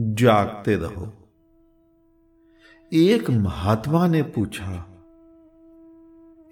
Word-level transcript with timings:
जागते 0.00 0.76
रहो। 0.76 1.12
एक 2.92 3.30
महात्मा 3.30 4.06
ने 4.06 4.22
पूछा, 4.22 4.70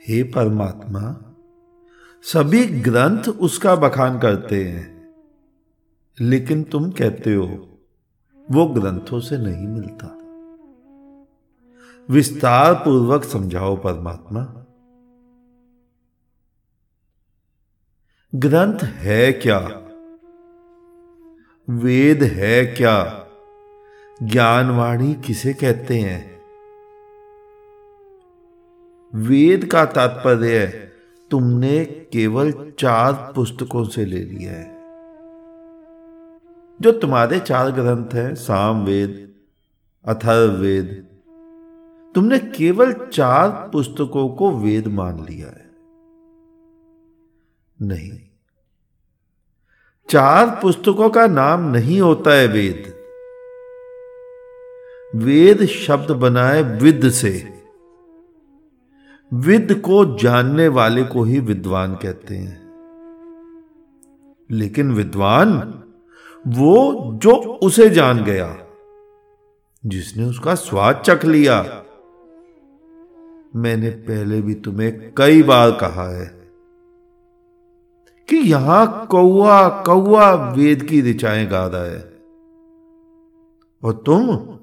हे 0.09 0.23
परमात्मा, 0.23 1.35
सभी 2.23 2.67
ग्रंथ 2.67 3.25
उसका 3.25 3.77
बखान 3.77 4.19
करते 4.19 4.65
हैं, 4.65 5.15
लेकिन 6.21 6.63
तुम 6.63 6.91
कहते 6.91 7.35
हो, 7.35 7.79
वो 8.51 8.67
ग्रंथों 8.67 9.21
से 9.21 9.39
नहीं 9.39 9.67
मिलता। 9.67 10.15
विस्तार 12.11 12.75
पूर्वक 12.75 13.25
समझाओ 13.25 13.77
परमात्मा। 13.77 14.65
ग्रंथ 18.35 18.79
है 18.83 19.33
क्या? 19.33 19.59
वेद 21.71 22.23
है 22.23 22.67
क्या? 22.67 23.25
ज्ञानवाणी 24.23 25.15
किसे 25.15 25.55
कहते 25.55 25.99
हैं? 25.99 26.41
वेद 29.15 29.65
का 29.65 29.85
तात्पर्य 29.85 30.67
तुमने 31.31 31.85
केवल 31.85 32.73
चार 32.79 33.33
पुस्तकों 33.35 33.85
से 33.85 34.05
ले 34.05 34.19
लिया 34.19 34.53
है। 34.53 34.79
जो 36.81 36.93
तुम्हारे 36.93 37.41
चार 37.41 37.71
ग्रंथ 37.71 38.15
हैं 38.15 38.35
साम 38.35 38.85
वेद 38.85 39.35
अथर्ववेद, 40.05 41.07
तुमने 42.15 42.39
केवल 42.39 42.93
चार 42.93 43.49
पुस्तकों 43.49 44.29
को 44.29 44.51
वेद 44.51 44.89
मान 44.89 45.27
लिया 45.31 45.49
है। 45.49 45.71
नहीं, 47.83 48.21
चार 50.11 50.59
पुस्तकों 50.63 51.11
का 51.11 51.27
नाम 51.27 51.61
नहीं 51.71 52.01
होता 52.01 52.35
है 52.35 52.47
वेद। 52.47 52.98
वेद 55.17 55.67
शब्द 55.67 56.11
बनाए 56.11 56.63
विद 56.63 57.11
से। 57.11 57.63
विद 59.35 59.75
को 59.75 60.19
जानने 60.19 60.69
वाले 60.69 61.05
को 61.05 61.23
ही 61.23 61.41
विद्वान 61.41 61.95
कहते 61.95 62.35
हैं। 62.35 62.69
लेकिन 64.51 64.93
विद्वान, 64.93 65.83
वो 66.47 67.11
जो 67.23 67.31
उसे 67.37 67.91
जान 67.91 68.25
गया, 68.25 68.59
जिसने 69.87 70.25
उसका 70.25 70.55
स्वाद 70.55 71.03
चख 71.07 71.25
लिया। 71.25 71.85
मैंने 73.57 73.91
पहले 73.91 74.43
भी 74.43 74.55
तुम्हें 74.55 75.13
कई 75.17 75.43
बार 75.43 75.71
कहा 75.71 76.17
है 76.17 76.27
कि 78.29 78.37
यहाँ 78.37 79.07
कौआ 79.07 79.69
कौआ 79.83 80.53
वेद 80.53 80.83
की 80.83 81.03
ऋचाएँ 81.03 81.47
गा 81.47 81.67
रहा 81.67 81.85
है। 81.85 82.19
और 83.85 83.93
तुम 84.07 84.58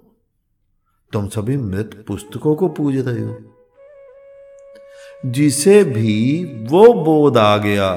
तुम 1.12 1.28
सभी 1.28 1.58
मृत 1.58 2.04
पुस्तकों 2.08 2.56
को 2.56 2.68
पूज 2.68 2.96
रहे 2.98 3.22
हो। 3.22 3.38
जिसे 5.26 5.84
भी 5.84 6.44
वो 6.66 6.94
बोध 7.04 7.38
आ 7.38 7.58
गया, 7.58 7.94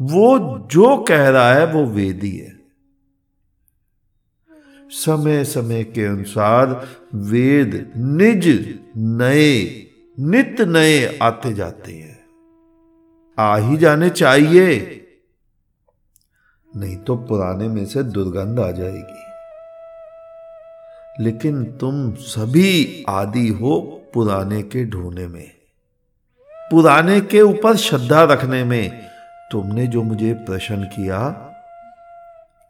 वो 0.00 0.58
जो 0.68 0.96
कह 1.04 1.28
रहा 1.28 1.52
है 1.54 1.66
वो 1.66 1.84
वेदी 1.86 2.36
है। 2.36 2.58
समय 4.90 5.44
समय 5.44 5.84
के 5.84 6.04
अनुसार 6.04 6.68
वेद 7.14 7.92
निज 7.96 8.48
नए, 8.96 9.86
नित 10.18 10.60
नए 10.60 11.18
आते 11.18 11.52
जाते 11.54 11.92
हैं। 11.92 12.18
आ 13.38 13.56
ही 13.56 13.76
जाने 13.76 14.10
चाहिए, 14.10 14.96
नहीं 16.76 16.96
तो 16.96 17.16
पुराने 17.16 17.68
में 17.68 17.84
से 17.86 18.02
दुर्गंध 18.02 18.60
आ 18.60 18.70
जाएगी। 18.70 19.29
लेकिन 21.20 21.64
तुम 21.64 22.14
सभी 22.14 23.04
आदि 23.08 23.48
हो 23.48 24.02
पुराने 24.14 24.62
के 24.62 24.84
ढोने 24.84 25.26
में। 25.28 25.50
पुराने 26.70 27.20
के 27.20 27.40
ऊपर 27.40 27.76
श्रद्धा 27.76 28.22
रखने 28.24 28.64
में 28.64 29.06
तुमने 29.52 29.86
जो 29.86 30.02
मुझे 30.02 30.32
प्रश्न 30.34 30.84
किया 30.84 31.28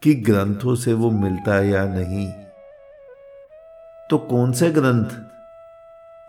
कि 0.02 0.14
ग्रंथों 0.14 0.75
से 0.75 0.92
वो 0.92 1.10
मिलता 1.10 1.54
है 1.54 1.69
या 1.69 1.84
नहीं 1.84 2.32
तो 4.10 4.19
कौन 4.19 4.52
से 4.52 4.70
ग्रंथ? 4.70 5.04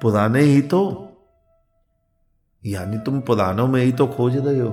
पुराने 0.01 0.41
ही 0.41 0.62
तो। 0.62 0.81
यानी 2.66 2.97
तुम 2.97 3.22
पुरानों 3.22 3.67
में 3.67 3.84
ही 3.84 3.91
तो 3.91 4.07
खोज 4.07 4.38
रहे 4.38 4.59
हो। 4.59 4.69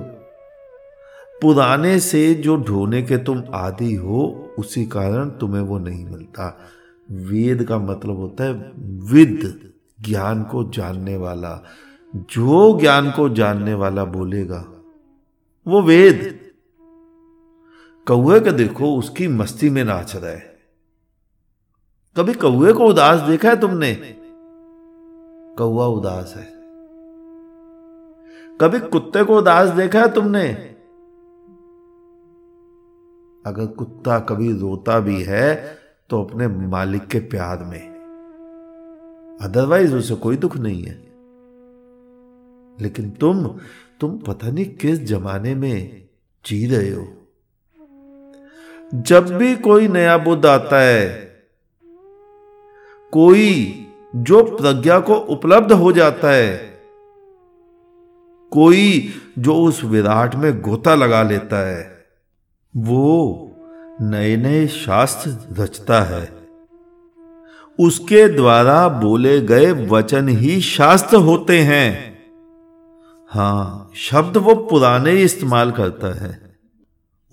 पुराने 1.41 1.99
से 1.99 2.33
जो 2.33 2.57
ढोने 2.57 3.01
के 3.01 3.17
तुम 3.17 3.43
आदि 3.53 3.95
हो, 3.95 4.49
उसी 4.59 4.85
कारण 4.85 5.29
तुम्हें 5.29 5.61
वो 5.61 5.79
नहीं 5.79 6.05
मिलता। 6.05 6.59
वेद 7.11 7.63
का 7.63 7.77
मतलब 7.77 8.17
होता 8.17 8.43
है 8.43 8.71
विद, 8.79 9.71
ज्ञान 10.01 10.43
को 10.43 10.71
जानने 10.71 11.17
वाला। 11.17 11.65
जो 12.15 12.79
ज्ञान 12.79 13.11
को 13.11 13.29
जानने 13.29 13.73
वाला 13.73 14.05
बोलेगा, 14.05 14.65
वो 15.67 15.81
वेद। 15.81 16.39
कौए 18.07 18.39
का 18.39 18.51
देखो, 18.51 18.97
उसकी 18.97 19.27
मस्ती 19.27 19.69
में 19.69 19.83
नाच 19.83 20.15
रहा 20.15 20.31
है। 20.31 20.59
कभी 22.17 22.33
कौए 22.33 22.73
को 22.73 22.85
उदास 22.85 23.19
देखा 23.19 23.49
है 23.49 23.59
तुमने? 23.59 23.95
कौआ 25.57 25.85
उदास 25.85 26.33
है। 26.37 26.59
कभी 28.61 28.79
कुत्ते 28.79 29.23
को 29.23 29.37
उदास 29.37 29.69
देखा 29.69 30.01
है 30.01 30.13
तुमने? 30.13 30.49
अगर 33.45 33.67
कुत्ता 33.67 34.19
कभी 34.19 34.51
रोता 34.51 34.99
भी 34.99 35.23
है 35.23 35.78
तो 36.09 36.23
अपने 36.23 36.47
मालिक 36.47 37.07
के 37.07 37.19
प्यार 37.19 37.63
में। 37.63 37.89
अदरवाइज़ 39.41 39.95
उसे 39.95 40.15
कोई 40.15 40.37
दुख 40.37 40.57
नहीं 40.57 40.83
है। 40.83 41.09
लेकिन 42.81 43.09
तुम 43.09 43.47
तुम 43.99 44.17
पता 44.17 44.51
नहीं 44.51 44.65
किस 44.65 45.03
जमाने 45.03 45.55
में 45.55 46.07
जी 46.45 46.67
रहे 46.67 46.89
हो। 46.89 47.07
जब 48.95 49.37
भी 49.37 49.55
कोई 49.55 49.87
नया 49.87 50.17
बुद्ध 50.17 50.45
आता 50.45 50.79
है, 50.79 51.29
कोई 53.11 53.73
जो 54.15 54.43
प्रज्ञा 54.43 54.99
को 54.99 55.13
उपलब्ध 55.13 55.71
हो 55.71 55.91
जाता 55.91 56.31
है, 56.31 56.57
कोई 58.51 59.09
जो 59.39 59.55
उस 59.55 59.83
विराट 59.83 60.35
में 60.35 60.61
गोता 60.61 60.95
लगा 60.95 61.23
लेता 61.23 61.67
है, 61.67 62.05
वो 62.77 63.45
नए 64.01 64.37
नए 64.37 64.67
शास्त्र 64.67 65.37
रचता 65.63 66.01
है। 66.01 66.47
उसके 67.79 68.27
द्वारा 68.27 68.89
बोले 68.89 69.41
गए 69.41 69.71
वचन 69.71 70.27
ही 70.27 70.61
शास्त्र 70.61 71.17
होते 71.17 71.59
हैं। 71.59 72.19
हाँ, 73.29 73.91
शब्द 73.95 74.37
वो 74.37 74.55
पुराने 74.55 75.11
इस्तेमाल 75.11 75.71
करता 75.71 76.25
है। 76.25 76.59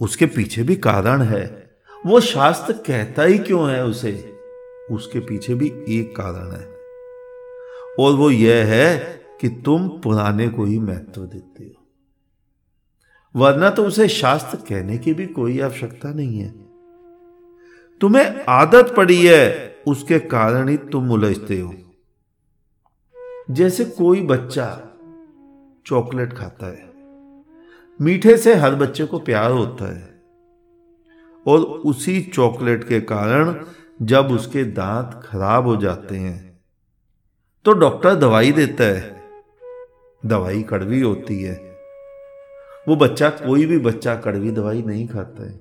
उसके 0.00 0.26
पीछे 0.26 0.62
भी 0.62 0.76
कारण 0.76 1.22
है। 1.22 1.70
वो 2.06 2.20
शास्त्र 2.20 2.72
कहता 2.72 3.22
ही 3.22 3.38
क्यों 3.38 3.70
है 3.70 3.84
उसे? 3.84 4.38
उसके 4.90 5.18
पीछे 5.18 5.54
भी 5.54 5.72
एक 5.88 6.16
कारण 6.20 6.52
है। 6.52 6.76
और 7.98 8.14
वो 8.14 8.30
यह 8.30 8.64
है 8.66 9.20
कि 9.40 9.48
तुम 9.48 9.88
पुराने 9.88 10.48
को 10.48 10.64
ही 10.64 10.78
महत्व 10.78 11.20
देते 11.20 11.64
हो। 11.64 11.75
वरना 13.36 13.70
तो 13.70 13.84
उसे 13.84 14.08
शास्त्र 14.08 14.58
कहने 14.58 14.98
की 14.98 15.12
भी 15.14 15.26
कोई 15.26 15.58
आवश्यकता 15.60 16.12
नहीं 16.12 16.38
है। 16.38 16.54
तुम्हें 18.00 18.44
आदत 18.48 18.92
पड़ी 18.96 19.26
है, 19.26 19.76
उसके 19.86 20.18
कारण 20.18 20.68
ही 20.68 20.76
तुम 20.92 21.10
उलझते 21.10 21.60
हो। 21.60 21.74
जैसे 23.50 23.84
कोई 23.84 24.22
बच्चा 24.22 24.68
चॉकलेट 25.86 26.32
खाता 26.32 26.66
है, 26.66 26.90
मीठे 28.00 28.36
से 28.36 28.54
हर 28.54 28.74
बच्चे 28.74 29.04
को 29.04 29.18
प्यार 29.18 29.50
होता 29.50 29.92
है, 29.94 30.08
और 31.46 31.60
उसी 31.60 32.20
चॉकलेट 32.34 32.88
के 32.88 33.00
कारण 33.00 33.54
जब 34.02 34.32
उसके 34.32 34.64
दांत 34.64 35.20
खराब 35.24 35.66
हो 35.66 35.76
जाते 35.76 36.16
हैं 36.16 36.60
तो 37.64 37.72
डॉक्टर 37.72 38.14
दवाई 38.14 38.52
देता 38.52 38.84
है, 38.84 39.22
दवाई 40.22 40.62
कड़वी 40.62 41.00
होती 41.00 41.42
है। 41.42 41.75
वो 42.88 42.96
बच्चा 42.96 43.30
कोई 43.30 43.66
भी 43.66 43.78
बच्चा 43.78 44.14
कड़वी 44.14 44.50
दवाई 44.50 44.82
नहीं 44.82 45.08
खाता 45.08 45.46
है। 45.46 45.60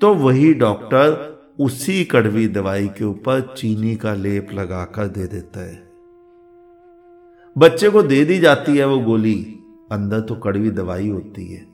तो 0.00 0.14
वही 0.14 0.54
डॉक्टर 0.54 1.38
उसी 1.60 2.04
कड़वी 2.04 2.48
दवाई 2.48 2.88
के 2.88 3.04
ऊपर 3.04 3.54
चीनी 3.58 3.96
का 3.96 4.14
लेप 4.14 4.48
लगाकर 4.52 5.06
दे 5.06 5.26
देता 5.26 5.60
है। 5.60 5.88
बच्चे 7.58 7.90
को 7.90 8.02
दे 8.02 8.24
दी 8.24 8.38
जाती 8.38 8.76
है 8.76 8.86
वो 8.86 8.98
गोली, 8.98 9.58
अंदर 9.92 10.20
तो 10.20 10.34
कड़वी 10.34 10.70
दवाई 10.70 11.08
होती 11.08 11.52
है। 11.52 11.66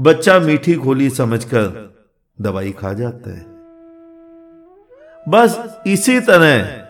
बच्चा 0.00 0.38
मीठी 0.38 0.74
गोली 0.74 1.10
समझकर 1.10 1.94
दवाई 2.40 2.72
खा 2.72 2.92
जाता 2.92 3.30
है। 3.30 3.54
बस 5.28 5.82
इसी 5.86 6.20
तरह 6.20 6.84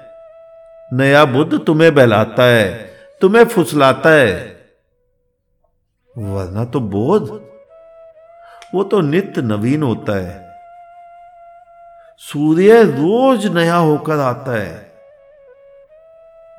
नया 0.97 1.25
बुद्ध 1.25 1.59
तुम्हें 1.59 1.95
बहलाता 1.95 2.43
है, 2.43 2.91
तुम्हें 3.21 3.45
फुसलाता 3.45 4.11
है। 4.11 4.54
वरना 6.19 6.65
तो 6.65 6.81
बोध। 6.81 7.43
वो 8.75 8.85
तो 8.85 9.01
नित्य 9.01 9.43
नवीन 9.43 9.83
होता 9.83 10.17
है। 10.17 10.59
सूर्य 12.19 12.83
रोज 12.83 13.47
नया 13.47 13.77
होकर 13.77 14.19
आता 14.19 14.57
है। 14.59 14.95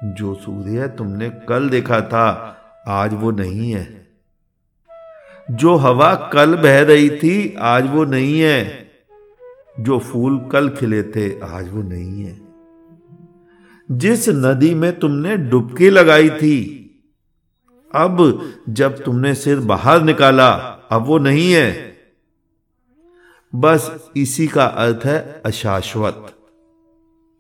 जो 0.04 0.36
सूर्य 0.36 0.88
तुमने 0.88 1.30
कल 1.30 1.70
देखा 1.70 2.02
था, 2.02 2.58
आज 2.88 3.14
वो 3.14 3.32
नहीं 3.32 3.72
है। 3.72 4.08
जो 5.52 5.76
हवा 5.76 6.16
कल 6.34 6.56
बह 6.56 6.82
रही 6.82 7.10
थी, 7.10 7.56
आज 7.60 7.90
वो 7.90 8.06
नहीं 8.06 8.42
है। 8.42 8.90
जो 9.80 10.00
फूल 10.00 10.50
कल 10.52 10.70
खिले 10.70 11.04
थे, 11.04 11.42
आज 11.42 11.70
वो 11.70 11.82
नहीं 11.82 12.24
है। 12.24 12.42
जिस 13.92 14.30
नदी 14.30 14.76
में 14.76 15.00
तुमने 15.00 15.38
डुबकी 15.38 15.90
लगाई 15.90 16.30
थी 16.30 16.82
अब 17.96 18.18
जब 18.70 19.04
तुमने 19.04 19.34
सिर 19.36 19.60
बाहर 19.60 20.02
निकाला, 20.04 20.50
अब 20.92 21.06
वो 21.06 21.18
नहीं 21.18 21.52
है। 21.54 21.72
बस 23.54 24.12
इसी 24.18 24.48
का 24.48 24.66
अर्थ 24.66 25.06
है 25.06 25.42
अशाश्वत। 25.46 26.26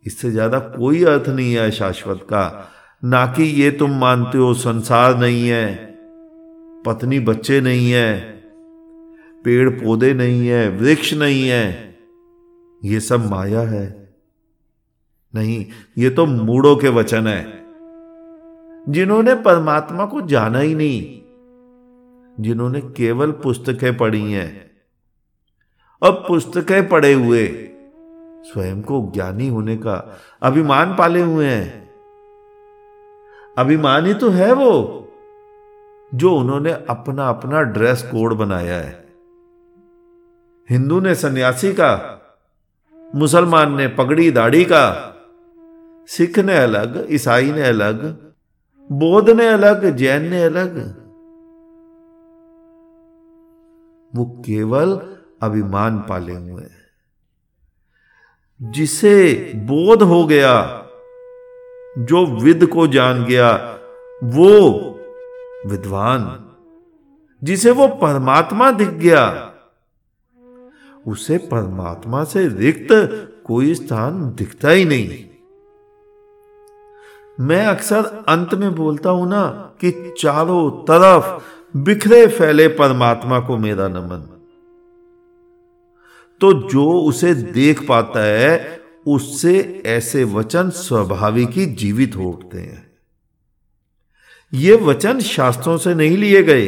इससे 0.06 0.31
ज़्यादा 0.31 0.60
कोई 0.60 1.04
अर्थ 1.04 1.30
नहीं 1.30 1.54
है 1.54 1.68
अशाश्वत 1.68 2.22
का। 2.24 2.72
ना 3.04 3.25
कि 3.28 3.44
ये 3.44 3.72
तुम 3.72 3.98
मानते 4.00 4.38
हो 4.38 4.54
संसार 4.54 5.18
नहीं 5.18 5.48
है, 5.48 5.75
पत्नी 6.86 7.19
बच्चे 7.19 7.60
नहीं 7.62 7.92
है, 7.92 8.13
पेड़ 9.46 9.69
पौधे 9.69 10.13
नहीं 10.13 10.48
है, 10.48 10.69
वृक्ष 10.69 11.13
नहीं 11.13 11.48
है। 11.48 11.96
ये 12.81 13.00
सब 13.00 13.30
माया 13.30 13.62
है। 13.62 13.86
नहीं, 15.34 15.66
ये 15.98 16.10
तो 16.10 16.25
मूड़ों 16.25 16.75
के 16.75 16.90
वचन 16.90 17.28
है। 17.28 17.64
जिन्होंने 18.89 19.35
परमात्मा 19.35 20.05
को 20.05 20.21
जाना 20.21 20.59
ही 20.59 20.75
नहीं, 20.75 21.21
जिन्होंने 22.43 22.81
केवल 22.81 23.31
पुस्तकें 23.31 23.97
पढ़ी 23.97 24.31
हैं। 24.31 24.71
और 26.01 26.11
पुस्तकें 26.11 26.89
पढ़े 26.89 27.13
हुए, 27.13 27.47
स्वयं 28.45 28.81
को 28.81 29.11
ज्ञानी 29.13 29.47
होने 29.47 29.77
का 29.77 30.19
अभिमान 30.41 30.95
पाले 30.95 31.21
हुए 31.21 31.45
हैं। 31.45 31.89
अभिमान 33.57 34.05
ही 34.05 34.13
तो 34.13 34.29
है 34.29 34.53
वो, 34.53 35.01
जो 36.15 36.35
उन्होंने 36.35 36.71
अपना 36.71 37.29
अपना 37.29 37.61
ड्रेस 37.61 38.01
कोड 38.01 38.33
बनाया 38.33 38.75
है। 38.75 39.07
हिंदू 40.69 40.99
ने 40.99 41.15
सन्यासी 41.15 41.73
का, 41.73 42.21
मुसलमान 43.15 43.75
ने 43.75 43.87
पगड़ी 43.87 44.31
दाढ़ी 44.31 44.65
का, 44.65 45.11
सिख 46.07 46.39
ने 46.39 46.57
अलग, 46.57 47.07
ईसाई 47.09 47.51
ने 47.51 47.61
अलग 47.61 48.25
बौद्ध 48.91 49.29
ने 49.29 49.47
अलग, 49.47 49.95
जैन 49.95 50.21
ने 50.21 50.43
अलग। 50.43 50.77
वो 54.15 54.25
केवल 54.25 55.17
अभिमान 55.41 55.97
पाले 55.97 56.33
हुए। 56.33 56.63
जिसे 58.61 59.33
बोध 59.55 60.01
हो 60.01 60.25
गया, 60.25 60.81
जो 61.97 62.25
विद 62.25 62.67
को 62.67 62.87
जान 62.87 63.25
गया, 63.25 63.79
वो 64.23 64.69
विद्वान। 65.65 66.49
जिसे 67.43 67.71
वो 67.71 67.87
परमात्मा 67.87 68.71
दिख 68.71 68.89
गया, 68.89 69.53
उसे 71.07 71.37
परमात्मा 71.37 72.23
से 72.23 72.47
रिक्त 72.47 72.87
कोई 73.45 73.75
स्थान 73.75 74.35
दिखता 74.35 74.69
ही 74.69 74.85
नहीं। 74.85 75.34
मैं 77.39 77.65
अक्सर 77.65 78.25
अंत 78.27 78.53
में 78.53 78.75
बोलता 78.75 79.09
हूँ 79.09 79.29
ना 79.29 79.47
कि 79.81 80.13
चारों 80.19 80.71
तरफ़ 80.71 81.43
बिखरे 81.77 82.27
फैले 82.27 82.67
परमात्मा 82.67 83.39
को 83.39 83.57
मेरा 83.57 83.87
नमन। 83.87 84.31
तो 86.41 86.69
जो 86.69 87.01
उसे 87.01 87.35
देख 87.35 87.87
पाता 87.87 88.19
है, 88.19 88.81
उससे 89.07 89.83
ऐसे 89.85 90.23
वचन 90.23 90.69
स्वाभाविक 90.69 91.49
ही 91.49 91.65
जीवित 91.65 92.15
हो 92.15 92.23
उठते 92.23 92.57
हैं। 92.57 92.91
ये 94.53 94.75
वचन 94.75 95.19
शास्त्रों 95.19 95.77
से 95.77 95.95
नहीं 95.95 96.17
लिए 96.17 96.43
गए। 96.43 96.67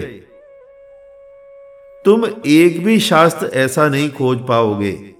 तुम 2.06 2.26
एक 2.46 2.84
भी 2.86 3.00
शास्त्र 3.00 3.46
ऐसा 3.46 3.90
नहीं 3.90 4.12
खोज 4.12 4.38
पाओगे 4.48 5.16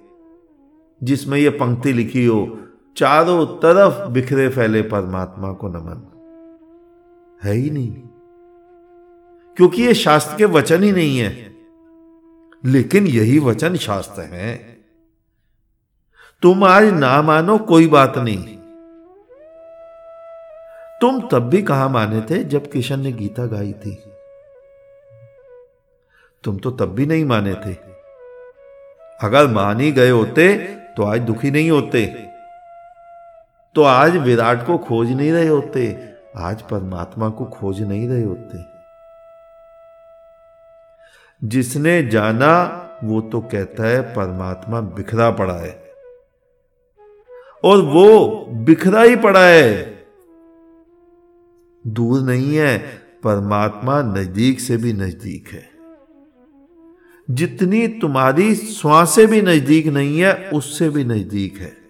जिसमें 1.02 1.38
यह 1.38 1.50
पंक्ति 1.50 1.92
लिखी 1.92 2.26
हो 2.26 2.58
चारों 2.98 3.46
तरफ़ 3.46 4.08
बिखरे 4.08 4.48
फैले 4.48 4.82
परमात्मा 4.82 5.52
को 5.52 5.68
नमन। 5.68 6.12
है 7.44 7.54
ही 7.54 7.70
नहीं। 7.70 7.92
क्योंकि 9.56 9.82
ये 9.82 9.94
शास्त्र 9.94 10.36
के 10.36 10.44
वचन 10.44 10.82
ही 10.82 10.92
नहीं 10.92 11.18
है। 11.18 11.56
लेकिन 12.64 13.06
यही 13.06 13.38
वचन 13.38 13.76
शास्त्र 13.76 14.22
है। 14.22 14.56
तुम 16.42 16.64
आज 16.64 16.84
ना 16.84 17.22
मानो 17.22 17.58
कोई 17.58 17.86
बात 17.86 18.18
नहीं। 18.18 18.56
तुम 21.00 21.28
तब 21.28 21.40
भी 21.40 21.62
कहा 21.62 21.88
माने 21.88 22.20
थे 22.20 22.44
जब 22.44 22.70
किशन 22.70 23.00
ने 23.00 23.12
गीता 23.12 23.46
गाई 23.46 23.72
थी। 23.72 23.94
तुम 26.44 26.58
तो 26.58 26.70
तब 26.70 26.86
भी 26.86 27.06
नहीं 27.06 27.24
माने 27.24 27.54
थे। 27.54 27.74
अगर 29.22 29.46
मान 29.46 29.80
ही 29.80 29.92
गए 29.92 30.10
होते 30.10 30.54
तो 30.96 31.02
आज 31.02 31.20
दुखी 31.20 31.50
नहीं 31.50 31.70
होते। 31.70 32.28
तो 33.78 33.82
आज 33.82 34.16
विराट 34.16 34.66
को 34.66 34.78
खोज 34.78 35.12
नहीं 35.12 35.32
रहे 35.32 35.48
होते, 35.48 36.12
आज 36.36 36.62
परमात्मा 36.62 37.28
को 37.28 37.44
खोज 37.44 37.82
नहीं 37.82 38.08
रहे 38.08 38.22
होते। 38.22 38.58
जिसने 41.44 42.06
जाना, 42.06 42.62
वो 43.04 43.20
तो 43.20 43.40
कहता 43.40 43.86
है 43.86 44.02
परमात्मा 44.02 44.80
बिखरा 44.80 45.30
पड़ा 45.30 45.54
है। 45.54 45.92
और 47.64 47.82
वो 47.82 48.28
बिखरा 48.50 49.02
ही 49.02 49.16
पड़ा 49.16 49.46
है। 49.46 49.98
दूर 51.86 52.20
नहीं 52.20 52.56
है, 52.56 52.78
परमात्मा 53.24 54.02
नज़दीक 54.02 54.60
से 54.60 54.76
भी 54.76 54.92
नज़दीक 54.92 55.48
है। 55.48 55.70
जितनी 57.30 57.88
तुम्हारी 57.88 58.54
श्वास 58.54 59.18
भी 59.18 59.42
नज़दीक 59.42 59.86
नहीं 59.86 60.20
है, 60.20 60.50
उससे 60.50 60.88
भी 60.88 61.04
नज़दीक 61.04 61.58
है। 61.58 61.87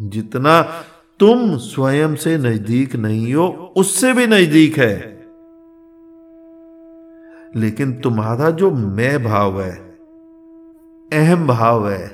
जितना 0.00 0.62
तुम 1.20 1.56
स्वयं 1.56 2.14
से 2.14 2.38
नज़दीक 2.38 2.96
नहीं 2.96 3.34
हो, 3.34 3.74
उससे 3.76 4.12
भी 4.12 4.26
नज़दीक 4.26 4.78
है। 4.78 5.16
लेकिन 7.56 8.00
तुम्हारा 8.00 8.50
जो 8.50 8.70
मैं 8.70 9.24
भाव 9.24 9.62
है, 9.62 9.76
अहम 11.12 11.46
भाव 11.46 11.90
है, 11.90 12.08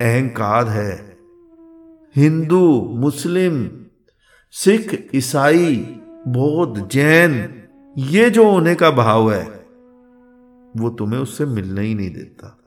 अहंकार 0.00 0.68
है, 0.68 1.18
हिंदू, 2.16 2.82
मुस्लिम, 2.94 3.70
सिख, 4.52 5.10
ईसाई, 5.14 5.76
बौद्ध, 6.28 6.88
जैन, 6.88 7.62
ये 7.98 8.30
जो 8.30 8.50
होने 8.50 8.74
का 8.74 8.90
भाव 8.90 9.32
है, 9.32 9.44
वो 10.76 10.90
तुम्हें 10.90 11.20
उससे 11.20 11.44
मिलने 11.44 11.80
ही 11.80 11.94
नहीं 11.94 12.10
देता। 12.10 12.65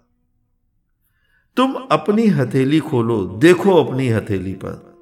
तुम 1.59 1.73
अपनी 1.91 2.27
हथेली 2.27 2.79
खोलो, 2.79 3.25
देखो 3.25 3.83
अपनी 3.83 4.09
हथेली 4.09 4.53
पर। 4.53 4.95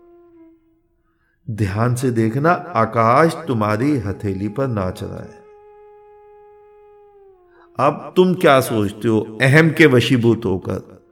ध्यान 1.49 1.95
से 1.95 2.11
देखना, 2.11 2.51
आकाश 2.51 3.35
तुम्हारी 3.47 3.97
हथेली 3.97 4.47
पर 4.47 4.67
नाच 4.67 5.03
रहा 5.03 5.19
है 5.19 5.47
अब 7.79 8.13
तुम 8.15 8.33
क्या 8.33 8.59
सोचते 8.59 9.07
हो? 9.07 9.37
अहम 9.41 9.69
के 9.69 9.85
वशीभूत 9.85 10.41
होकर। 10.45 11.05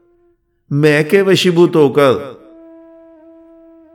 मैं 0.72 1.10
के 1.10 1.22
वशीभूत 1.22 1.76
होकर? 1.76 2.14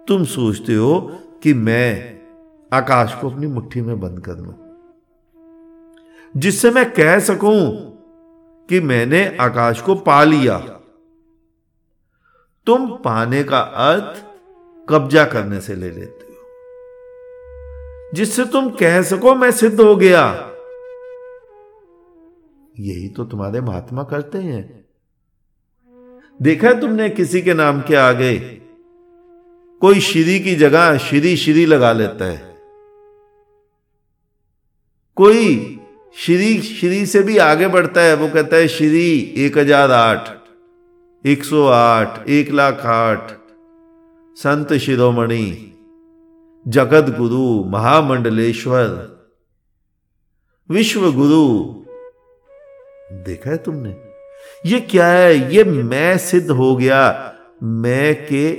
तुम 0.08 0.24
सोचते 0.24 0.74
हो 0.74 1.12
कि 1.42 1.54
मैं 1.54 2.18
आकाश 2.72 3.14
को 3.14 3.30
अपनी 3.30 3.46
मुट्ठी 3.46 3.80
में 3.80 4.00
बंद 4.00 4.20
कर 4.20 4.36
लू 4.36 4.54
जिससे 6.36 6.70
मैं 6.70 6.90
कह 6.90 7.18
सकूँ 7.18 7.70
कि 8.68 8.80
मैंने 8.80 9.36
आकाश 9.40 9.80
को 9.80 9.94
पा 9.94 10.24
लिया। 10.24 10.76
तुम 12.66 12.90
पाने 12.90 13.42
का 13.42 13.58
अर्थ 13.58 14.24
कब्जा 14.88 15.24
करने 15.24 15.60
से 15.60 15.74
ले 15.74 15.90
लेते 15.90 16.24
हो। 16.24 16.30
जिससे 18.14 18.44
तुम 18.44 18.70
कह 18.70 19.02
सको, 19.02 19.34
मैं 19.34 19.50
सिद्ध 19.50 19.80
हो 19.80 19.96
गया। 19.96 20.46
यही 22.80 23.08
तो 23.08 23.24
तुम्हारे 23.24 23.60
महात्मा 23.60 24.02
करते 24.02 24.38
हैं। 24.38 24.84
देखा 26.42 26.68
है 26.68 26.80
तुमने 26.80 27.10
किसी 27.10 27.42
के 27.42 27.54
नाम 27.54 27.80
के 27.80 27.94
आगे? 27.94 28.38
कोई 29.80 30.00
श्री 30.00 30.40
की 30.40 30.54
जगह 30.56 30.98
श्री 30.98 31.36
श्री 31.36 31.66
लगा 31.66 31.92
लेता 31.92 32.24
है। 32.24 32.56
कोई 35.16 35.80
श्री 36.16 36.62
श्री 36.62 37.06
से 37.06 37.22
भी 37.22 37.38
आगे 37.38 37.68
बढ़ता 37.68 38.00
है, 38.00 38.14
वो 38.14 38.28
कहता 38.28 38.56
है, 38.56 38.68
श्री 38.68 39.34
एक 39.36 39.58
हज़ार 39.58 39.90
आठ। 39.90 40.39
एक 41.26 41.44
सौ 41.44 41.66
आठ, 41.66 42.28
एक 42.28 42.50
लाख 42.50 42.80
आठ। 42.86 43.32
संत 44.36 44.72
शिरोमणि 44.72 45.74
जगत 46.68 47.16
गुरु 47.18 47.64
महामंडलेश्वर 47.64 49.08
विश्व 50.70 51.12
गुरु 51.12 51.58
देखा 53.24 53.50
है 53.50 53.56
तुमने? 53.56 53.96
ये 54.66 54.80
क्या 54.80 55.06
है? 55.06 55.54
ये 55.54 55.64
मैं 55.64 56.18
सिद्ध 56.18 56.50
हो 56.50 56.76
गया। 56.76 57.34
मैं 57.62 58.26
के 58.26 58.52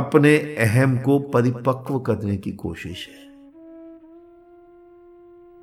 अपने 0.00 0.36
अहम 0.36 0.98
को 0.98 1.18
परिपक्व 1.18 1.98
करने 1.98 2.36
की 2.36 2.52
कोशिश 2.52 3.08
है। 3.08 3.28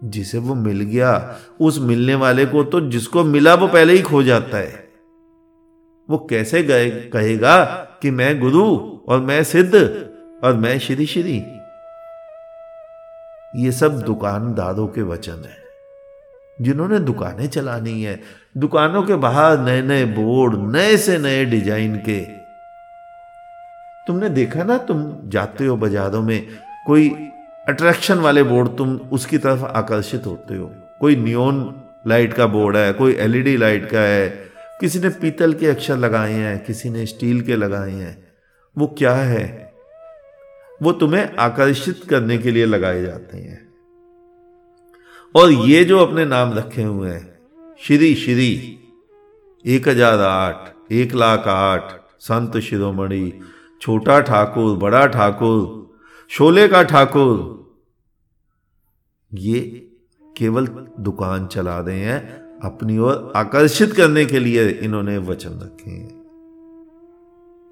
जिसे 0.09 0.37
वो 0.37 0.55
मिल 0.55 0.81
गया, 0.81 1.39
उस 1.61 1.79
मिलने 1.79 2.15
वाले 2.15 2.45
को 2.45 2.63
तो 2.63 2.81
जिसको 2.81 3.23
मिला 3.23 3.55
वो 3.55 3.67
पहले 3.67 3.93
ही 3.93 4.01
खो 4.01 4.23
जाता 4.23 4.57
है। 4.57 4.90
वो 6.11 6.17
कैसे 6.29 6.63
गए? 6.63 6.89
कहेगा 7.13 7.63
कि 8.01 8.11
मैं 8.11 8.39
गुरु 8.39 8.65
और 9.07 9.21
मैं 9.21 9.43
सिद्ध 9.45 9.75
और 10.43 10.55
मैं 10.55 10.77
श्री 10.79 11.05
श्री 11.05 11.37
ये 13.53 13.71
सब 13.71 13.99
दुकानदारों 14.01 14.87
के 14.87 15.01
वचन 15.03 15.43
है, 15.45 15.57
जिन्होंने 16.59 16.99
दुकानें 17.01 17.47
चलानी 17.47 18.01
है। 18.01 18.19
दुकानों 18.57 19.01
के 19.03 19.15
बाहर 19.17 19.59
नए 19.59 19.81
नए 19.81 20.05
बोर्ड, 20.07 20.55
नए 20.75 20.95
से 20.97 21.17
नए 21.17 21.43
डिज़ाइन 21.45 21.95
के। 21.99 22.19
तुमने 24.07 24.29
देखा 24.31 24.63
ना, 24.63 24.77
तुम 24.77 25.29
जाते 25.29 25.65
हो 25.65 25.75
बाजारों 25.77 26.21
में, 26.21 26.47
कोई 26.87 27.09
अट्रैक्शन 27.67 28.19
वाले 28.19 28.43
बोर्ड, 28.43 28.69
तुम 28.77 28.95
उसकी 29.11 29.37
तरफ़ 29.37 29.63
आकर्षित 29.65 30.25
होते 30.25 30.55
हो। 30.55 30.71
कोई 30.99 31.15
नियोन 31.17 31.59
लाइट 32.07 32.33
का 32.33 32.45
बोर्ड 32.47 32.77
है, 32.77 32.93
कोई 32.93 33.13
एलईडी 33.15 33.57
लाइट 33.57 33.89
का 33.89 33.99
है 34.01 34.50
किसी 34.81 34.99
ने 34.99 35.09
पीतल 35.09 35.53
के 35.53 35.67
अक्षर 35.67 35.97
लगाए 35.97 36.33
हैं, 36.33 36.65
किसी 36.65 36.89
ने 36.89 37.05
स्टील 37.05 37.41
के 37.41 37.55
लगाए 37.55 37.91
हैं, 37.91 38.33
वो 38.77 38.87
क्या 38.87 39.13
है? 39.13 39.73
वो 40.81 40.91
तुम्हें 40.91 41.35
आकर्षित 41.35 42.03
करने 42.09 42.37
के 42.37 42.51
लिए 42.51 42.65
लगाए 42.65 43.01
जाते 43.01 43.37
हैं। 43.37 43.73
और 45.35 45.51
ये 45.51 45.83
जो 45.83 45.99
अपने 45.99 46.25
नाम 46.25 46.53
रखे 46.53 46.83
हुए 46.83 47.09
हैं, 47.09 47.39
श्री 47.81 48.15
श्री, 48.15 48.79
एक 49.65 49.87
हज़ार 49.87 50.19
आठ, 50.19 50.73
एक 50.91 51.13
लाख 51.13 51.43
आठ, 51.47 51.91
संत 52.19 52.57
शिरोमणि, 52.57 53.39
छोटा 53.81 54.19
ठाकुर, 54.21 54.77
बड़ा 54.77 55.07
ठाकुर, 55.07 55.91
शोले 56.29 56.67
का 56.67 56.83
ठाकुर, 56.83 57.37
ये 59.33 59.59
केवल 60.37 60.67
दुकान 60.99 61.47
चला 61.47 61.79
रहे 61.79 61.99
हैं 61.99 62.41
अपनी 62.63 62.97
ओर 62.97 63.31
आकर्षित 63.35 63.93
करने 63.93 64.25
के 64.25 64.39
लिए 64.39 64.67
इन्होंने 64.69 65.17
वचन 65.17 65.59
रखे 65.63 65.91
हैं। 65.91 66.19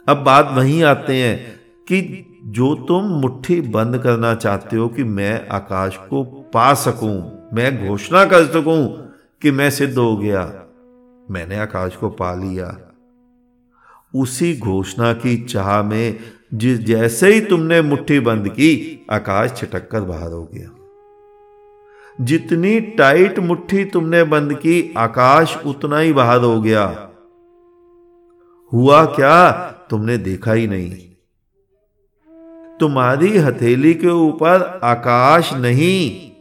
अब 0.07 0.23
बात 0.23 0.51
वहीं 0.53 0.81
आते 0.83 1.15
हैं 1.15 1.37
कि 1.87 2.25
जो 2.47 2.73
तुम 2.87 3.05
मुट्ठी 3.21 3.59
बंद 3.61 3.97
करना 3.97 4.33
चाहते 4.35 4.77
हो 4.77 4.87
कि 4.87 5.03
मैं 5.03 5.47
आकाश 5.47 5.97
को 6.09 6.23
पा 6.53 6.73
सकूँ, 6.73 7.15
मैं 7.53 7.87
घोषणा 7.87 8.25
कर 8.25 8.45
सकूँ 8.45 8.87
कि 9.41 9.51
मैं 9.51 9.69
सिद्ध 9.69 9.97
हो 9.97 10.15
गया, 10.17 10.43
मैंने 11.31 11.59
आकाश 11.59 11.95
को 11.95 12.09
पा 12.09 12.33
लिया। 12.35 12.77
उसी 14.13 14.57
घोषणा 14.57 15.13
की 15.13 15.37
चाह 15.43 15.81
में 15.83 16.19
जिस 16.53 16.79
जैसे 16.79 17.33
ही 17.33 17.41
तुमने 17.41 17.81
मुट्ठी 17.81 18.19
बंद 18.19 18.47
की, 18.49 19.05
आकाश 19.11 19.53
छिटक 19.57 19.87
कर 19.87 20.01
बाहर 20.01 20.31
हो 20.31 20.43
गया। 20.53 20.69
जितनी 22.21 22.81
टाइट 22.81 23.39
मुट्ठी 23.39 23.85
तुमने 23.85 24.23
बंद 24.23 24.53
की, 24.53 24.93
आकाश 24.97 25.57
उतना 25.65 25.99
ही 25.99 26.13
बाहर 26.13 26.39
हो 26.39 26.61
गया। 26.61 27.09
हुआ 28.73 29.05
क्या? 29.05 29.51
तुमने 29.89 30.17
देखा 30.17 30.53
ही 30.53 30.67
नहीं। 30.67 31.05
तुम्हारी 32.79 33.37
हथेली 33.37 33.93
के 33.93 34.07
ऊपर 34.07 34.79
आकाश 34.83 35.53
नहीं, 35.53 36.31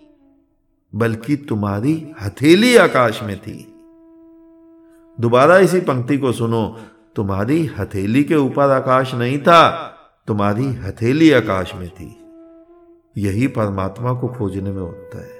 बल्कि 0.94 1.36
तुम्हारी 1.36 2.12
हथेली 2.22 2.76
आकाश 2.76 3.22
में 3.22 3.38
थी। 3.38 3.74
दोबारा 5.20 5.58
इसी 5.58 5.80
पंक्ति 5.80 6.18
को 6.18 6.32
सुनो। 6.32 6.78
तुम्हारी 7.16 7.66
हथेली 7.66 8.24
के 8.24 8.36
ऊपर 8.36 8.70
आकाश 8.70 9.14
नहीं 9.14 9.38
था, 9.38 9.70
तुम्हारी 10.26 10.74
हथेली 10.74 11.32
आकाश 11.32 11.74
में 11.74 11.88
थी। 11.88 12.20
यही 13.16 13.46
परमात्मा 13.46 14.12
को 14.12 14.28
खोजने 14.28 14.70
में 14.70 14.82
होता 14.82 15.22
है। 15.22 15.37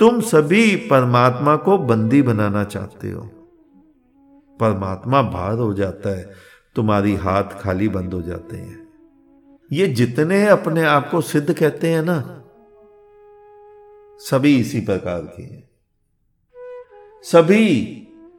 तुम 0.00 0.20
सभी 0.20 0.76
परमात्मा 0.76 1.56
को 1.56 1.78
बंदी 1.78 2.22
बनाना 2.22 2.64
चाहते 2.64 3.10
हो। 3.10 3.22
परमात्मा 4.60 5.22
बाहर 5.22 5.58
हो 5.58 5.74
जाता 5.74 6.16
है, 6.18 6.34
तुम्हारी 6.76 7.14
हाथ 7.14 7.44
खाली 7.44 7.88
बंद 7.88 8.14
हो 8.14 8.22
जाते 8.22 8.56
हैं। 8.56 8.88
ये 9.72 9.86
जितने 9.86 10.46
अपने 10.46 10.82
आप 10.82 11.10
को 11.10 11.20
सिद्ध 11.20 11.52
कहते 11.52 11.88
हैं 11.88 12.02
ना, 12.02 12.44
सभी 14.18 14.58
इसी 14.60 14.80
प्रकार 14.80 15.20
के 15.20 15.42
हैं। 15.42 15.70
सभी 17.22 17.68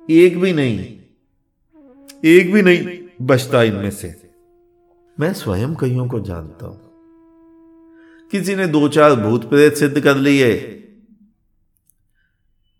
एक 0.09 0.41
भी 0.41 0.53
नहीं, 0.53 0.99
एक 2.25 2.53
भी 2.53 2.61
नहीं, 2.61 2.99
बचता 3.21 3.63
इनमें 3.63 3.91
से। 3.91 4.31
मैं 5.19 5.33
स्वयं 5.33 5.75
कईयों 5.75 6.07
को 6.07 6.19
जानता 6.19 6.65
हूँ। 6.65 6.79
किसी 8.31 8.55
ने 8.55 8.67
दो 8.67 8.87
चार 8.87 9.15
भूत 9.15 9.49
प्रेत 9.49 9.73
सिद्ध 9.73 9.99
कर 9.99 10.15
लिए 10.15 10.77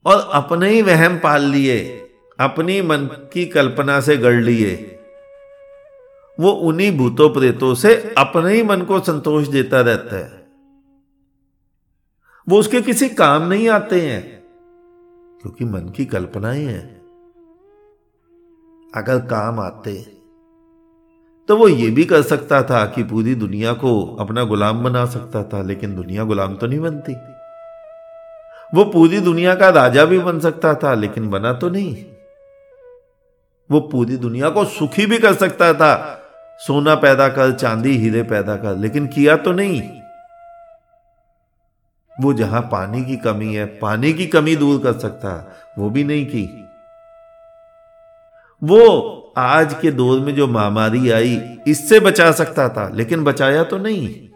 और 0.05 0.29
अपने 0.33 0.69
ही 0.69 0.81
वहम 0.81 1.17
पाल 1.17 1.43
लिए, 1.43 1.79
अपनी 2.39 2.81
मन 2.81 3.05
की 3.33 3.45
कल्पना 3.45 3.99
से 4.01 4.17
गढ़ 4.17 4.41
लिए। 4.41 4.75
वो 6.37 6.51
उन्हीं 6.51 6.97
भूतों 6.97 7.29
प्रेतों 7.29 7.73
से 7.75 7.93
अपने 8.17 8.53
ही 8.53 8.63
मन 8.63 8.81
को 8.81 8.99
संतोष 8.99 9.47
देता 9.47 9.81
रहता 9.81 10.17
है। 10.17 10.45
वो 12.47 12.59
उसके 12.59 12.81
किसी 12.81 13.09
काम 13.09 13.47
नहीं 13.47 13.69
आते 13.69 14.01
हैं, 14.01 14.21
क्योंकि 15.41 15.65
मन 15.65 15.91
की 15.95 16.05
कल्पनाएँ 16.05 16.65
हैं। 16.65 17.01
अगर 18.95 19.19
काम 19.25 19.59
आते 19.59 19.97
तो 21.49 21.55
वो 21.57 21.67
ये 21.67 21.89
भी 21.89 22.03
कर 22.05 22.21
सकता 22.21 22.61
था 22.63 22.85
कि 22.85 23.03
पूरी 23.03 23.33
दुनिया 23.35 23.73
को 23.73 23.91
अपना 24.15 24.43
गुलाम 24.43 24.83
बना 24.83 25.05
सकता 25.05 25.43
था, 25.43 25.61
लेकिन 25.61 25.95
दुनिया 25.95 26.23
गुलाम 26.23 26.55
तो 26.55 26.67
नहीं 26.67 26.79
बनती। 26.79 27.13
वो 28.75 28.83
पूरी 28.83 29.19
दुनिया 29.19 29.55
का 29.55 29.69
राजा 29.69 30.05
भी 30.05 30.19
बन 30.19 30.39
सकता 30.39 30.73
था, 30.73 30.93
लेकिन 30.93 31.29
बना 31.29 31.53
तो 31.53 31.69
नहीं। 31.69 32.05
वो 33.71 33.79
पूरी 33.79 34.17
दुनिया 34.17 34.49
को 34.49 34.65
सुखी 34.65 35.05
भी 35.05 35.17
कर 35.17 35.33
सकता 35.33 35.73
था। 35.73 36.17
सोना 36.67 36.95
पैदा 36.95 37.27
कर, 37.27 37.51
चांदी 37.51 37.97
हीरे 37.97 38.23
पैदा 38.23 38.55
कर, 38.55 38.77
लेकिन 38.77 39.07
किया 39.07 39.35
तो 39.35 39.51
नहीं। 39.51 39.81
वो 42.21 42.33
जहाँ 42.33 42.61
पानी 42.61 43.05
की 43.05 43.17
कमी 43.17 43.55
है, 43.55 43.65
पानी 43.65 44.13
की 44.13 44.27
कमी 44.27 44.55
दूर 44.55 44.83
कर 44.83 44.99
सकता, 44.99 45.55
वो 45.77 45.89
भी 45.89 46.03
नहीं 46.03 46.25
की। 46.25 46.67
वो 48.63 49.17
आज 49.37 49.75
के 49.81 49.91
दौर 49.91 50.19
में 50.19 50.35
जो 50.35 50.47
महामारी 50.47 51.11
आई, 51.11 51.59
इससे 51.67 51.99
बचा 51.99 52.31
सकता 52.31 52.69
था, 52.69 52.89
लेकिन 52.89 53.23
बचाया 53.23 53.63
तो 53.63 53.77
नहीं। 53.77 54.29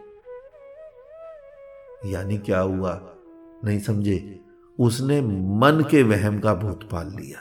यानी 2.05 2.37
क्या 2.37 2.59
हुआ? 2.59 3.01
नहीं 3.65 3.79
समझे। 3.79 4.39
उसने 4.79 5.21
मन 5.21 5.85
के 5.91 6.03
वहम 6.03 6.39
का 6.39 6.53
भूत 6.53 6.89
पाल 6.91 7.07
लिया। 7.07 7.39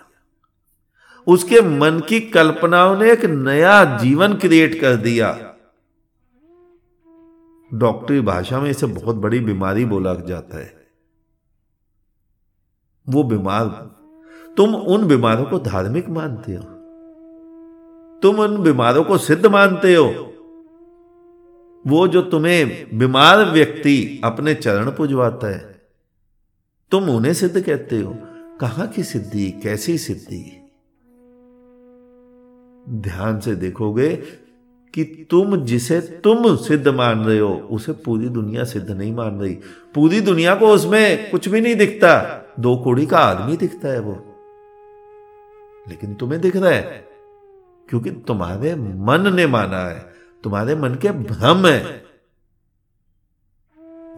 उसके 1.27 1.61
मन 1.61 2.01
की 2.09 2.21
कल्पनाओं 2.21 2.99
ने 2.99 3.13
एक 3.13 3.25
नया 3.25 3.99
जीवन 3.99 4.35
क्रिएट 4.35 4.81
कर 4.81 4.97
दिया। 4.97 5.55
डॉक्टरी 7.75 8.21
भाषा 8.21 8.61
में 8.61 8.71
इसे 8.71 8.87
बहुत 8.87 9.17
बड़ी 9.17 9.41
बीमारी 9.41 9.85
बोला 9.85 10.15
जाता 10.15 10.59
है। 10.59 10.87
वो 13.09 13.25
बीमार, 13.25 13.69
तुम 14.57 14.75
उन 14.75 15.07
बीमारों 15.07 15.45
को 15.45 15.59
धार्मिक 15.59 16.09
मानते 16.09 16.53
हो। 16.55 16.65
तुम 18.23 18.39
उन 18.39 18.63
बीमारों 18.63 19.05
को 19.05 19.19
सिद्ध 19.19 19.47
मानते 19.47 19.95
हो। 19.95 20.07
वो 21.87 22.09
जो 22.09 22.23
तुम्हें 22.23 22.99
बीमार 22.99 23.45
व्यक्ति 23.45 24.21
अपने 24.25 24.55
चरण 24.55 24.91
पुजवाता 24.91 25.47
है। 25.47 25.74
तुम 26.91 27.11
उन्हें 27.11 27.35
सिद्ध 27.35 27.63
कहते 27.63 27.99
हो। 27.99 28.17
कहाँ 28.61 28.87
की 28.87 29.03
सिद्धि, 29.03 29.51
कैसी 29.51 29.99
सिद्धि? 29.99 30.61
ध्यान 32.89 33.41
से 33.41 33.55
देखोगे 33.55 34.17
कि 34.95 35.27
तुम 35.31 35.65
जिसे 35.65 36.01
तुम 36.01 36.57
सिद्ध 36.57 36.89
मान 36.89 37.25
रहे 37.25 37.39
हो, 37.39 37.55
उसे 37.55 37.93
पूरी 37.93 38.29
दुनिया 38.29 38.65
सिद्ध 38.65 38.91
नहीं 38.91 39.13
मान 39.13 39.41
रही। 39.41 39.55
पूरी 39.95 40.21
दुनिया 40.21 40.55
को 40.55 40.69
उसमें 40.69 41.31
कुछ 41.31 41.49
भी 41.49 41.61
नहीं 41.61 41.77
दिखता। 41.77 42.45
दो 42.61 42.77
कोड़ी 42.77 43.07
का 43.07 43.19
आदमी 43.19 43.57
दिखता 43.57 43.89
है 43.89 44.01
वो। 44.01 44.13
लेकिन 45.89 46.15
तुम्हें 46.15 46.41
दिख 46.41 46.57
रहा 46.57 46.71
है, 46.71 47.09
क्योंकि 47.89 48.11
तुम्हारे 48.11 48.75
मन 48.75 49.33
ने 49.37 49.47
माना 49.47 49.89
है। 49.91 50.15
तुम्हारे 50.45 50.77
मन 50.77 50.95
के 50.95 51.11
भ्रम 51.11 51.67
है। 51.67 52.04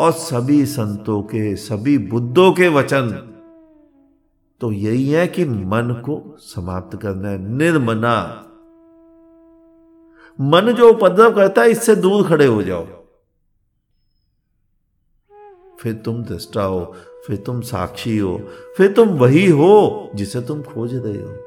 और 0.01 0.13
सभी 0.13 0.67
संतों 0.67 1.23
के, 1.23 1.57
सभी 1.57 1.99
बुद्धों 1.99 2.53
के 2.53 2.69
वचन। 2.69 3.33
तो 4.61 4.73
यही 4.73 5.11
है 5.11 5.27
कि 5.27 5.45
मन 5.45 6.03
को 6.05 6.37
समाप्त 6.39 7.03
करना 7.03 7.29
है, 7.29 7.39
निर्मना। 7.39 8.43
मन 10.41 10.73
जो 10.73 10.91
उपद्रव 10.91 11.35
करता 11.35 11.63
है, 11.63 11.71
इससे 11.71 11.97
दूर 11.97 12.29
खड़े 12.29 12.47
हो 12.47 12.63
जाओ। 12.63 12.87
फिर 15.81 15.93
तुम 15.95 16.23
दृष्टा 16.23 16.63
हो, 16.63 16.95
फिर 17.27 17.37
तुम 17.37 17.61
साक्षी 17.61 18.19
हो, 18.19 18.41
फिर 18.77 18.93
तुम 18.93 19.09
वही 19.09 19.51
हो 19.51 20.11
जिसे 20.15 20.41
तुम 20.41 20.63
खोज 20.63 20.95
रहे 20.95 21.23
हो। 21.23 21.39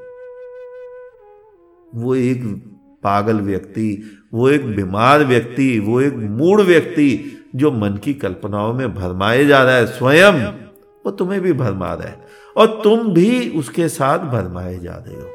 वो 1.94 2.14
एक 2.14 2.44
पागल 3.02 3.40
व्यक्ति, 3.40 4.02
वो 4.34 4.48
एक 4.48 4.66
बीमार 4.76 5.24
व्यक्ति, 5.24 5.78
वो 5.78 6.00
एक 6.00 6.14
मूड 6.14 6.60
व्यक्ति 6.60 7.36
जो 7.54 7.72
मन 7.72 7.96
की 7.96 8.14
कल्पनाओं 8.14 8.74
में 8.74 8.94
भरमाए 8.94 9.44
जा 9.44 9.62
रहा 9.62 9.74
है 9.74 9.86
स्वयं, 9.86 10.32
वो 11.06 11.10
तुम्हें 11.10 11.40
भी 11.40 11.52
भरमा 11.52 11.94
रहा 11.94 12.08
है 12.08 12.26
और 12.56 12.80
तुम 12.84 13.12
भी 13.14 13.58
उसके 13.58 13.88
साथ 13.88 14.18
भरमाए 14.18 14.78
जा 14.78 14.94
रहे 14.94 15.16
हो। 15.16 15.30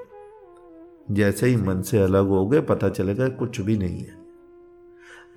जैसे 1.12 1.48
ही 1.48 1.56
मन 1.56 1.82
से 1.82 1.98
अलग 1.98 2.28
हो 2.28 2.48
गए, 2.48 2.62
पता 2.62 2.90
चलेगा 2.90 3.30
कुछ 3.30 3.62
भी 3.62 3.78
नहीं 3.78 4.00
है। 4.00 4.26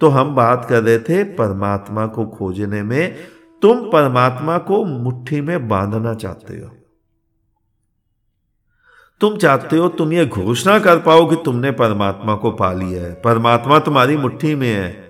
तो 0.01 0.09
हम 0.09 0.35
बात 0.35 0.67
कर 0.69 0.83
रहे 0.83 0.99
थे 0.99 1.25
परमात्मा 1.25 2.07
को 2.07 2.27
खोजने 2.27 2.83
में। 2.83 3.17
तुम 3.63 3.91
परमात्मा 3.91 4.59
को 4.59 4.85
मुट्ठी 4.85 5.41
में 5.41 5.69
बांधना 5.69 6.15
चाहते 6.15 6.55
हो। 6.55 6.71
तुम 9.21 9.37
चाहते 9.37 9.77
हो 9.77 9.89
तुम 9.89 10.13
ये 10.13 10.27
घोषणा 10.27 10.79
कर 10.79 10.99
पाओ 10.99 11.31
कि 11.31 11.37
तुमने 11.45 11.71
परमात्मा 11.71 12.35
को 12.35 12.51
पा 12.51 12.73
लिया 12.73 13.03
है। 13.03 13.15
परमात्मा 13.15 13.79
तुम्हारी 13.79 14.17
मुट्ठी 14.17 14.55
में 14.55 14.75
है। 14.75 15.08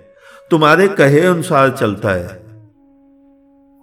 तुम्हारे 0.51 0.87
कहे 0.87 1.19
अनुसार 1.19 1.69
चलता 1.69 2.09
है। 2.09 2.43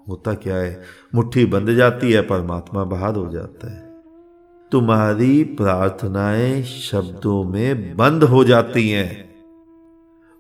होता 0.09 0.35
क्या 0.35 0.57
है? 0.57 0.83
मुट्ठी 1.15 1.45
बंद 1.45 1.71
जाती 1.71 2.13
है, 2.13 2.23
परमात्मा 2.23 2.85
बाहर 2.85 3.15
हो 3.15 3.33
जाता 3.33 3.73
है। 3.73 4.03
तुम्हारी 4.73 5.45
प्रार्थनाएँ 5.45 6.63
शब्दों 6.63 7.45
में 7.45 7.97
बंद 7.97 8.25
हो 8.25 8.45
जाती 8.45 8.91
हैं। 8.91 9.35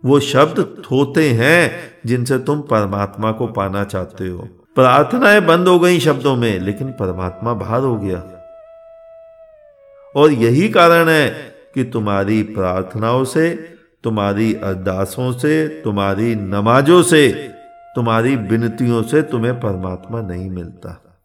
वो 0.05 0.21
शब्द 0.21 0.83
होते 0.91 1.31
हैं 1.31 1.73
जिनसे 2.07 2.39
तुम 2.39 2.61
परमात्मा 2.61 3.33
को 3.33 3.47
पाना 3.47 3.85
चाहते 3.85 4.29
हो। 4.29 4.39
प्रार्थनाएँ 4.75 5.41
बंद 5.41 5.69
हो 5.69 5.79
गई 5.79 6.01
शब्दों 6.01 6.37
में, 6.37 6.59
लेकिन 6.59 6.89
परमात्मा 6.89 7.55
बाहर 7.55 7.81
हो 7.81 7.97
गया। 7.97 8.19
और 10.17 10.33
यही 10.33 10.69
कारण 10.69 11.09
है 11.09 11.31
कि 11.75 11.85
तुम्हारी 11.85 12.43
प्रार्थनाओं 12.43 13.25
से 13.25 13.76
तुम्हारी 14.07 14.55
अरदासों 14.55 15.33
से, 15.33 15.69
तुम्हारी 15.69 16.35
नमाजों 16.35 17.03
से, 17.03 17.29
तुम्हारी 17.95 18.37
विनतियों 18.37 19.03
से 19.03 19.23
तुम्हें 19.23 19.61
परमात्मा 19.61 20.23
नहीं 20.23 20.51
मिलता। 20.51 21.19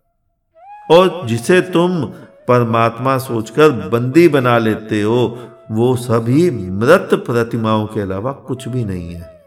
और 0.92 1.28
जिसे 1.28 1.62
तुम 1.62 2.06
परमात्मा 2.48 3.18
सोचकर 3.18 3.70
बंदी 3.70 4.28
बना 4.28 4.58
लेते 4.58 5.02
हो, 5.02 5.40
वो 5.72 5.96
सभी 5.96 6.52
मृत 6.52 7.10
प्रतिमाओं 7.14 7.86
के 7.86 8.02
अलावा 8.02 8.32
कुछ 8.32 8.68
भी 8.68 8.86
नहीं 8.86 9.14
है। 9.14 9.44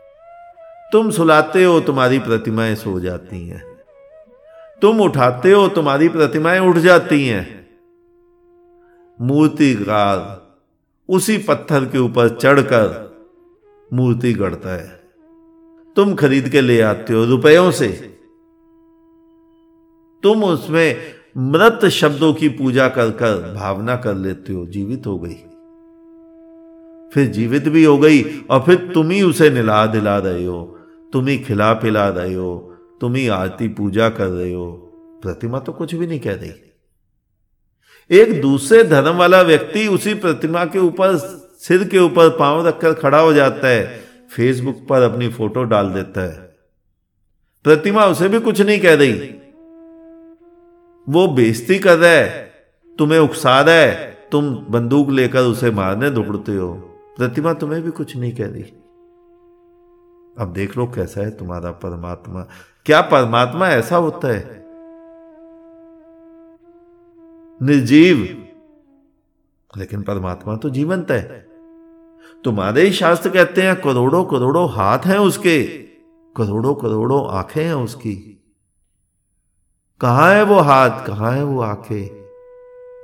तुम 0.92 1.10
सुलाते 1.10 1.64
हो, 1.64 1.80
तुम्हारी 1.80 2.18
प्रतिमाएँ 2.18 2.74
सो 2.74 3.00
जाती 3.00 3.48
हैं। 3.48 3.62
तुम 4.82 5.00
उठाते 5.00 5.52
हो, 5.52 5.68
तुम्हारी 5.68 6.08
प्रतिमाएँ 6.08 6.60
उठ 6.60 6.76
जाती 6.76 7.28
हैं। 7.28 7.66
मूर्तिकार 9.20 10.44
उसी 11.08 11.38
पत्थर 11.38 11.84
के 11.84 11.98
ऊपर 11.98 12.28
चढ़कर 12.28 13.13
मूर्ति 13.92 14.32
गढ़ता 14.32 14.74
है। 14.74 15.04
तुम 15.96 16.14
खरीद 16.14 16.48
के 16.48 16.60
ले 16.60 16.80
आते 16.80 17.14
हो 17.14 17.24
रुपयों 17.24 17.70
से। 17.70 17.88
तुम 20.22 20.44
उसमें 20.44 21.00
मृत 21.38 21.84
शब्दों 21.84 22.34
की 22.34 22.48
पूजा 22.48 22.88
कर 22.88 23.10
कर 23.10 23.54
भावना 23.54 23.96
कर 23.96 24.14
लेते 24.14 24.52
हो, 24.52 24.66
जीवित 24.66 25.06
हो 25.06 25.18
गई। 25.18 25.34
फिर 27.14 27.26
जीवित 27.26 27.68
भी 27.68 27.84
हो 27.84 27.98
गई 27.98 28.22
और 28.50 28.60
फिर 28.60 28.90
तुम 28.94 29.10
ही 29.10 29.22
उसे 29.22 29.50
निला 29.50 29.86
दिला 29.86 30.18
रहे 30.18 30.44
हो, 30.44 30.78
तुम 31.12 31.26
ही 31.26 31.38
खिला 31.38 31.72
पिला 31.72 32.08
रहे 32.08 32.34
हो, 32.34 32.76
तुम 33.00 33.14
ही 33.14 33.28
आरती 33.28 33.68
पूजा 33.68 34.08
कर 34.08 34.26
रहे 34.26 34.52
हो। 34.52 34.72
प्रतिमा 35.22 35.58
तो 35.58 35.72
कुछ 35.72 35.94
भी 35.94 36.06
नहीं 36.06 36.20
कह 36.20 36.34
रही। 36.34 36.52
एक 38.10 38.40
दूसरे 38.40 38.84
धर्म 38.84 39.16
वाला 39.16 39.42
व्यक्ति 39.42 39.86
उसी 39.86 40.14
प्रतिमा 40.14 40.64
के 40.64 40.78
ऊपर 40.78 41.16
सिर 41.68 41.88
के 41.88 41.98
ऊपर 41.98 42.36
पाँव 42.38 42.68
रखकर 42.68 42.94
खड़ा 42.94 43.18
हो 43.18 43.32
जाता 43.32 43.68
है 43.68 44.00
फेसबुक 44.36 44.86
पर 44.88 45.02
अपनी 45.02 45.28
फ़ोटो 45.28 45.64
डाल 45.64 45.90
देता 45.90 46.20
है। 46.20 46.56
प्रतिमा 47.64 48.06
उसे 48.06 48.28
भी 48.28 48.40
कुछ 48.40 48.60
नहीं 48.60 48.80
कह 48.80 48.94
रही। 48.94 49.12
वो 51.08 51.28
बेइज्जती 51.28 51.78
कर 51.78 51.98
रहा 51.98 52.10
है, 52.10 52.52
तुम्हें 52.98 53.18
उकसा 53.18 53.60
रहा 53.60 53.74
है, 53.74 54.18
तुम 54.32 54.56
बंदूक 54.56 55.10
लेकर 55.10 55.40
उसे 55.40 55.70
मारने 55.70 56.10
दौड़ते 56.10 56.52
हो। 56.52 56.74
प्रतिमा 57.16 57.52
तुम्हें 57.52 57.82
भी 57.82 57.90
कुछ 57.90 58.16
नहीं 58.16 58.32
कह 58.32 58.46
रही। 58.46 58.62
अब 60.38 60.52
देख 60.52 60.76
लो 60.76 60.86
कैसा 60.86 61.20
है 61.20 61.30
तुम्हारा 61.30 61.70
परमात्मा। 61.70 62.46
क्या 62.86 63.00
परमात्मा 63.00 63.68
ऐसा 63.68 63.96
होता 63.96 64.28
है? 64.28 64.64
निर्जीव। 67.62 68.48
लेकिन 69.76 70.02
परमात्मा 70.02 70.56
तो 70.56 70.70
जीवंत 70.70 71.10
है। 71.10 71.53
तुम्हारे 72.44 72.82
ही 72.82 72.92
शास्त्र 72.92 73.30
कहते 73.30 73.62
हैं, 73.62 73.74
करोड़ों 73.76 74.24
करोड़ों 74.24 74.68
हाथ 74.70 75.06
हैं 75.06 75.18
उसके, 75.18 75.62
करोड़ों 76.36 76.74
करोड़ों 76.74 77.26
आँखें 77.30 77.62
हैं 77.64 77.74
उसकी। 77.74 78.14
कहा 80.00 80.30
है 80.32 80.42
वो 80.44 80.58
हाथ, 80.60 81.06
कहा 81.06 81.30
है 81.30 81.44
वो 81.44 81.60
आँखें? 81.60 82.04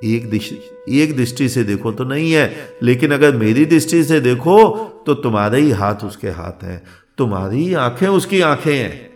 एक 0.05 0.29
दृष्टि 0.29 1.01
एक 1.01 1.15
दृष्टि 1.17 1.49
से 1.49 1.63
देखो 1.63 1.91
तो 1.91 2.03
नहीं 2.03 2.31
है, 2.31 2.77
लेकिन 2.83 3.11
अगर 3.11 3.35
मेरी 3.37 3.65
दृष्टि 3.65 4.03
से 4.03 4.19
देखो 4.19 4.57
तो 5.05 5.13
तुम्हारे 5.13 5.61
ही 5.61 5.71
हाथ 5.71 6.05
उसके 6.05 6.29
हाथ 6.29 6.63
हैं, 6.63 6.81
तुम्हारी 7.17 7.63
ही 7.63 7.73
आँखें 7.73 8.07
उसकी 8.07 8.41
आँखें 8.41 8.75
हैं। 8.75 9.09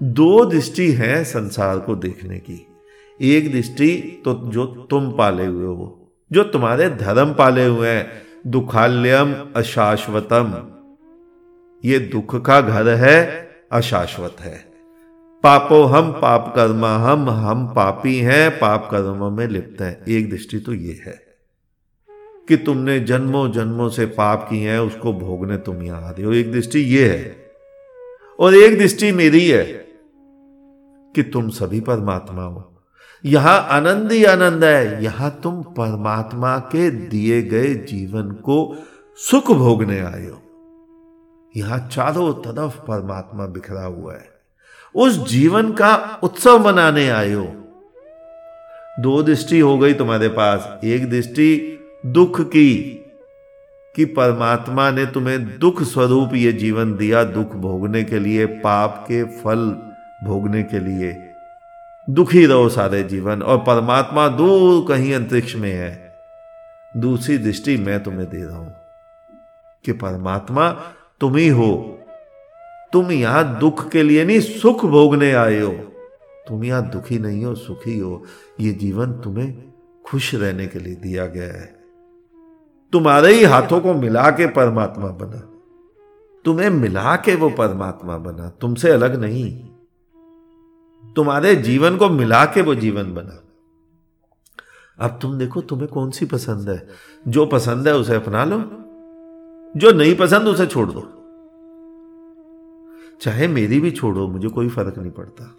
दो 0.00 0.44
दृष्टि 0.44 0.90
है 0.92 1.24
संसार 1.24 1.78
को 1.78 1.94
देखने 1.96 2.38
की, 2.38 2.66
एक 3.20 3.52
दृष्टि 3.52 3.96
तो 4.24 4.34
जो 4.46 4.66
तुम 4.90 5.10
पाले 5.12 5.46
हुए 5.46 5.66
हो 5.66 5.98
जो 6.32 6.42
तुम्हारे 6.44 6.88
धर्म 6.90 7.34
पाले 7.34 7.66
हुए 7.66 7.88
हैं, 7.88 8.22
दुखाल्यम 8.46 9.34
अशाश्वतम। 9.56 10.54
ये 11.84 11.98
दुख 11.98 12.44
का 12.46 12.60
घर 12.60 12.88
है, 12.88 13.48
अशाश्वत 13.72 14.36
है। 14.40 14.72
पापो 15.44 15.82
हम 15.82 16.12
पाप 16.12 16.52
कर्मा, 16.56 16.96
हम 16.96 17.30
हम 17.30 17.66
पापी 17.66 18.18
हैं, 18.18 18.50
पाप 18.58 18.88
कर्म 18.90 19.32
में 19.32 19.46
लिप्त 19.48 19.82
हैं। 19.82 20.04
एक 20.08 20.30
दृष्टि 20.30 20.58
तो 20.58 20.74
ये 20.74 21.02
है 21.06 21.20
कि 22.48 22.56
तुमने 22.56 23.00
जन्मों 23.00 23.52
जन्मों 23.52 23.88
से 23.88 24.06
पाप 24.06 24.46
किए 24.50 24.70
हैं, 24.70 24.78
उसको 24.78 25.12
भोगने 25.12 25.56
तुम 25.56 25.82
यहाँ 25.82 26.02
आ 26.02 26.10
रहे 26.10 26.24
हो। 26.24 26.32
एक 26.32 26.52
दृष्टि 26.52 26.80
ये 26.80 27.08
है 27.08 27.36
और 28.40 28.54
एक 28.54 28.78
दृष्टि 28.78 29.12
मेरी 29.12 29.48
है 29.48 29.64
कि 31.14 31.22
तुम 31.22 31.48
सभी 31.48 31.80
परमात्मा 31.80 32.42
हो। 32.42 32.71
यहाँ 33.24 33.66
आनंद 33.70 34.12
ही 34.12 34.24
आनंद 34.24 34.64
है। 34.64 35.04
यहाँ 35.04 35.40
तुम 35.42 35.62
परमात्मा 35.62 36.58
के 36.58 36.90
दिए 36.90 37.42
गए 37.42 37.74
जीवन 37.74 38.30
को 38.30 38.76
सुख 39.16 39.50
भोगने 39.50 40.00
आए 40.00 40.26
हो। 40.26 40.42
यहाँ 41.56 41.88
चारों 41.92 42.32
तरफ़ 42.34 42.76
परमात्मा 42.76 43.46
बिखरा 43.46 43.84
हुआ 43.84 44.14
है। 44.14 44.30
उस 44.94 45.28
जीवन 45.28 45.72
का 45.72 46.20
उत्सव 46.22 46.66
मनाने 46.66 47.08
आए 47.08 47.32
हो। 47.32 47.44
दो 49.00 49.22
दृष्टि 49.22 49.60
हो 49.60 49.78
गई 49.78 49.94
तुम्हारे 49.94 50.28
पास। 50.28 50.80
एक 50.84 51.10
दृष्टि 51.10 51.78
दुख 52.06 52.40
की, 52.40 52.98
कि 53.96 54.04
परमात्मा 54.04 54.90
ने 54.90 55.06
तुम्हें 55.06 55.58
दुख 55.58 55.82
स्वरूप 55.82 56.30
ये 56.34 56.52
जीवन 56.52 56.96
दिया 56.96 57.24
दुख 57.24 57.52
भोगने 57.52 58.04
के 58.04 58.18
लिए, 58.18 58.46
पाप 58.46 59.04
के 59.08 59.24
फल 59.24 59.70
भोगने 60.24 60.62
के 60.62 60.78
लिए। 60.78 61.31
दुखी 62.14 62.46
रहो 62.46 62.68
सारे 62.68 63.02
जीवन, 63.02 63.42
और 63.42 63.58
परमात्मा 63.58 64.28
दूर 64.28 64.88
कहीं 64.88 65.14
अंतरिक्ष 65.14 65.56
में 65.56 65.72
है। 65.72 66.14
दूसरी 66.96 67.38
दृष्टि 67.38 67.76
मैं 67.76 68.02
तुम्हें 68.02 68.30
दे 68.30 68.44
रहा 68.44 68.56
हूँ 68.56 68.72
कि 69.84 69.92
परमात्मा 69.92 70.70
तुम 71.20 71.36
ही 71.36 71.48
हो। 71.48 71.98
तुम 72.92 73.12
यहाँ 73.12 73.58
दुख 73.58 73.90
के 73.90 74.02
लिए 74.02 74.24
नहीं, 74.24 74.40
सुख 74.40 74.84
भोगने 74.84 75.32
आए 75.32 75.60
हो। 75.60 75.72
तुम 76.48 76.64
यहाँ 76.64 76.90
दुखी 76.90 77.18
नहीं 77.18 77.44
हो, 77.44 77.54
सुखी 77.54 77.98
हो। 77.98 78.24
ये 78.60 78.72
जीवन 78.72 79.12
तुम्हें 79.12 79.72
खुश 80.06 80.34
रहने 80.34 80.66
के 80.66 80.78
लिए 80.78 80.94
दिया 80.94 81.26
गया 81.26 81.60
है। 81.60 81.82
तुम्हारे 82.92 83.34
ही 83.34 83.44
हाथों 83.44 83.80
को 83.80 83.94
मिला 83.94 84.30
के 84.30 84.46
परमात्मा 84.46 85.06
बना। 85.06 85.48
तुम्हें 86.44 86.70
मिला 86.70 87.16
के 87.16 87.34
वो 87.34 87.50
परमात्मा 87.50 88.18
बना। 88.18 88.48
तुमसे 88.60 88.90
अलग 88.90 89.20
नहीं। 89.20 89.71
तुम्हारे 91.16 91.56
जीवन 91.56 91.96
को 91.96 92.08
मिला 92.08 92.44
के 92.44 92.62
वो 92.62 92.74
जीवन 92.74 93.14
बना। 93.14 93.44
अब 94.98 95.18
तुम 95.22 95.38
देखो, 95.38 95.60
तुम्हें 95.60 95.88
कौन 95.88 96.10
सी 96.10 96.26
पसंद 96.26 96.70
है? 96.70 96.88
जो 97.28 97.46
पसंद 97.46 97.88
है 97.88 97.96
उसे 97.96 98.14
अपना 98.14 98.44
लो, 98.44 98.58
जो 99.76 99.92
नहीं 99.92 100.16
पसंद 100.16 100.48
उसे 100.48 100.66
छोड़ 100.66 100.90
दो। 100.90 101.18
चाहे 103.20 103.48
मेरी 103.48 103.80
भी 103.80 103.90
छोड़ो, 103.90 104.28
मुझे 104.28 104.48
कोई 104.48 104.68
फ़र्क 104.68 104.98
नहीं 104.98 105.10
पड़ता। 105.10 105.56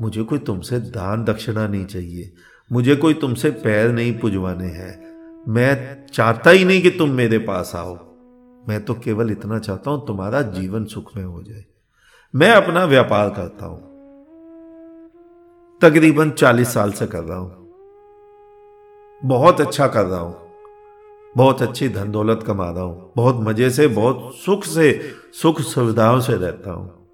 मुझे 0.00 0.22
कोई 0.22 0.38
तुमसे 0.38 0.78
दान 0.78 1.24
दक्षिणा 1.24 1.68
नहीं 1.68 1.86
चाहिए। 1.86 2.34
मुझे 2.72 2.96
कोई 2.96 3.14
तुमसे 3.14 3.50
पैर 3.50 3.92
नहीं 3.92 4.18
पुजवाने 4.18 4.66
हैं। 4.66 5.12
मैं 5.48 6.06
चाहता 6.06 6.50
ही 6.50 6.64
नहीं 6.64 6.82
कि 6.82 6.90
तुम 6.90 7.10
मेरे 7.10 7.38
पास 7.38 7.72
आओ। 7.74 7.94
मैं 8.68 8.84
तो 8.84 8.94
केवल 8.94 9.30
इतना 9.30 9.58
चाहता 9.58 9.90
हूँ 9.90 10.06
तुम्हारा 10.06 10.42
जीवन 10.42 10.84
सुख 10.84 11.16
में 11.16 11.24
हो 11.24 11.42
जाए। 11.42 11.64
मैं 12.34 12.50
अपना 12.50 12.84
व्यापार 12.84 13.30
करता 13.30 13.66
हूँ। 13.66 13.80
तकरीबन 15.80 16.30
चालीस 16.30 16.74
साल 16.74 16.92
से 16.92 17.06
कर 17.06 17.22
रहा 17.22 17.38
हूँ। 17.38 17.68
बहुत 19.24 19.60
अच्छा 19.60 19.86
कर 19.86 20.04
रहा 20.04 20.20
हूँ। 20.20 20.36
बहुत 21.36 21.62
अच्छी 21.62 21.88
धन 21.88 22.10
दौलत 22.10 22.44
कमा 22.46 22.70
रहा 22.70 22.82
हूँ। 22.82 23.12
बहुत 23.16 23.36
मज़े 23.40 23.70
से, 23.70 23.86
बहुत 23.86 24.34
सुख 24.34 24.64
से, 24.64 25.12
सुख 25.42 25.60
सुविधाओं 25.60 26.20
से 26.20 26.32
रहता 26.32 26.72
हूँ। 26.72 27.08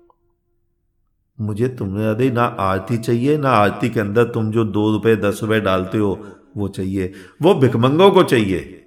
मुझे 1.40 1.68
तुम्हारी 1.68 2.31
ना 2.31 2.44
आरती 2.44 2.98
चाहिए, 2.98 3.38
ना 3.38 3.50
आरती 3.50 3.88
के 3.88 4.00
अंदर 4.00 4.24
तुम 4.24 4.50
जो 4.50 4.64
दो 4.64 4.92
रुपए, 4.92 5.16
दस 5.16 5.40
रुपए 5.42 5.61
डालते 5.61 5.98
हो, 5.98 6.26
वो 6.57 6.68
चाहिए। 6.68 7.12
वो 7.42 7.54
भिकमंगों 7.54 8.11
को 8.11 8.22
चाहिए। 8.22 8.87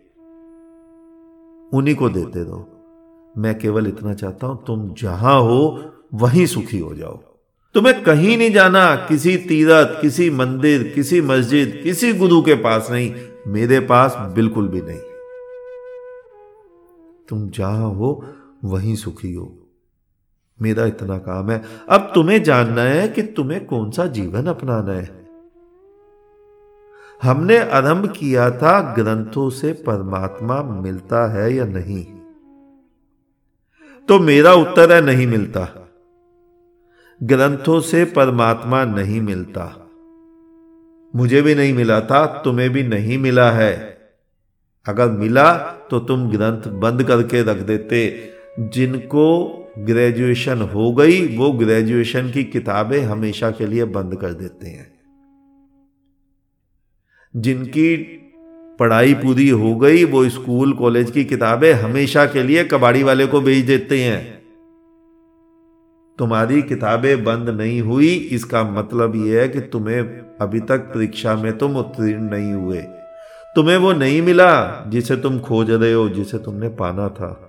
उन्हीं 1.74 1.96
को 1.96 2.10
देते 2.10 2.44
रहो। 2.44 2.70
मैं 3.38 3.60
केवल 3.60 3.88
इतना 3.88 4.14
चाहता 4.14 4.48
हूँ, 4.48 4.66
तुम 4.66 4.94
जहाँ 4.94 5.42
हो 5.42 5.84
वहीं 6.14 6.46
सुखी 6.46 6.80
हो 6.80 6.96
जाओ। 6.96 7.18
तुम्हें 7.74 8.04
कहीं 8.04 8.38
नहीं 8.38 8.52
जाना, 8.52 8.96
किसी 8.96 9.38
तीरथ, 9.38 10.02
किसी 10.02 10.30
मंदिर, 10.30 10.92
किसी 10.96 11.22
मस्जिद, 11.22 11.82
किसी 11.84 12.14
गुरु 12.14 12.42
के 12.42 12.54
पास 12.54 12.88
नहीं, 12.92 13.16
मेरे 13.48 13.80
पास 13.80 14.16
बिल्कुल 14.20 14.68
भी 14.68 14.82
नहीं। 14.82 15.00
तुम 17.30 17.50
जहाँ 17.50 17.90
हो, 17.90 18.26
वहीं 18.64 18.96
सुखी 18.96 19.34
हो। 19.34 19.58
मेरा 20.62 20.86
इतना 20.86 21.18
काम 21.18 21.52
है। 21.52 21.64
अब 21.90 22.12
तुम्हें 22.16 22.44
जानना 22.44 22.82
है 22.82 23.08
कि 23.08 23.22
तुम्हें 23.22 23.66
कौन 23.66 23.92
सा 23.92 24.06
जीवन 24.06 24.46
अपनाना 24.46 24.94
है। 24.94 25.28
हमने 27.24 27.58
आरंभ 27.58 28.12
किया 28.12 28.52
था, 28.52 28.96
ग्रंथों 28.96 29.50
से 29.50 29.74
परमात्मा 29.74 30.64
मिलता 30.64 31.34
है 31.34 31.54
या 31.54 31.66
नहीं। 31.66 32.06
तो 34.08 34.20
मेरा 34.20 34.54
उत्तर 34.54 34.94
है, 34.94 35.02
नहीं 35.02 35.28
मिलता। 35.28 35.81
ग्रंथों 37.24 37.80
से 37.80 38.06
परमात्मा 38.06 38.86
नहीं 38.86 39.22
मिलता। 39.22 39.90
मुझे 41.16 41.42
भी 41.42 41.56
नहीं 41.56 41.74
मिला 41.74 42.02
था, 42.02 42.26
तुम्हें 42.26 42.70
भी 42.70 42.84
नहीं 42.84 43.18
मिला 43.18 43.52
है। 43.52 43.98
अगर 44.86 45.10
मिला 45.10 45.58
तो 45.92 46.00
तुम 46.00 46.30
ग्रंथ 46.30 46.72
बंद 46.72 47.04
करके 47.04 47.44
रख 47.44 47.58
देते। 47.58 48.30
जिनको 48.60 49.58
ग्रेजुएशन 49.80 50.62
हो 50.62 50.94
गई, 50.94 51.38
वो 51.38 51.52
ग्रेजुएशन 51.52 52.32
की 52.32 52.44
किताबें 52.44 53.02
हमेशा 53.02 53.52
के 53.52 53.68
लिए 53.68 53.86
बंद 53.86 54.16
कर 54.16 54.34
देते 54.34 54.68
हैं। 54.68 54.94
जिनकी 57.36 57.98
पढ़ाई 58.80 59.14
पूरी 59.14 59.50
हो 59.50 59.76
गई, 59.76 60.04
वो 60.04 60.30
स्कूल, 60.30 60.74
कॉलेज 60.74 61.12
की 61.12 61.26
किताबें 61.26 61.74
हमेशा 61.74 62.26
के 62.26 62.44
लिए 62.44 62.64
कबाड़ी 62.64 63.04
वाले 63.04 63.26
को 63.26 63.42
भेज 63.42 63.66
देते 63.66 64.02
हैं। 64.02 64.41
तुम्हारी 66.22 66.62
किताबें 66.62 67.24
बंद 67.24 67.50
नहीं 67.50 67.82
हुई, 67.82 68.14
इसका 68.14 68.64
मतलब 68.64 69.16
यह 69.16 69.42
है 69.42 69.48
कि 69.48 69.60
तुम्हें 69.60 70.00
अभी 70.42 70.60
तक 70.60 70.78
परीक्षा 70.78 71.36
में 71.36 71.58
तुम 71.58 71.78
उत्तीर्ण 71.78 72.22
नहीं 72.22 72.54
हुए। 72.54 72.78
तुम्हें 73.56 73.78
वो 73.78 73.94
नहीं 73.94 74.22
मिला 74.22 74.86
जिसे 74.88 75.16
तुम 75.16 75.40
खोज 75.40 75.72
रहे 75.72 75.94
हो, 75.94 76.10
जिसे 76.10 76.38
तुमने 76.38 76.70
पाना 76.70 77.10
था। 77.10 77.48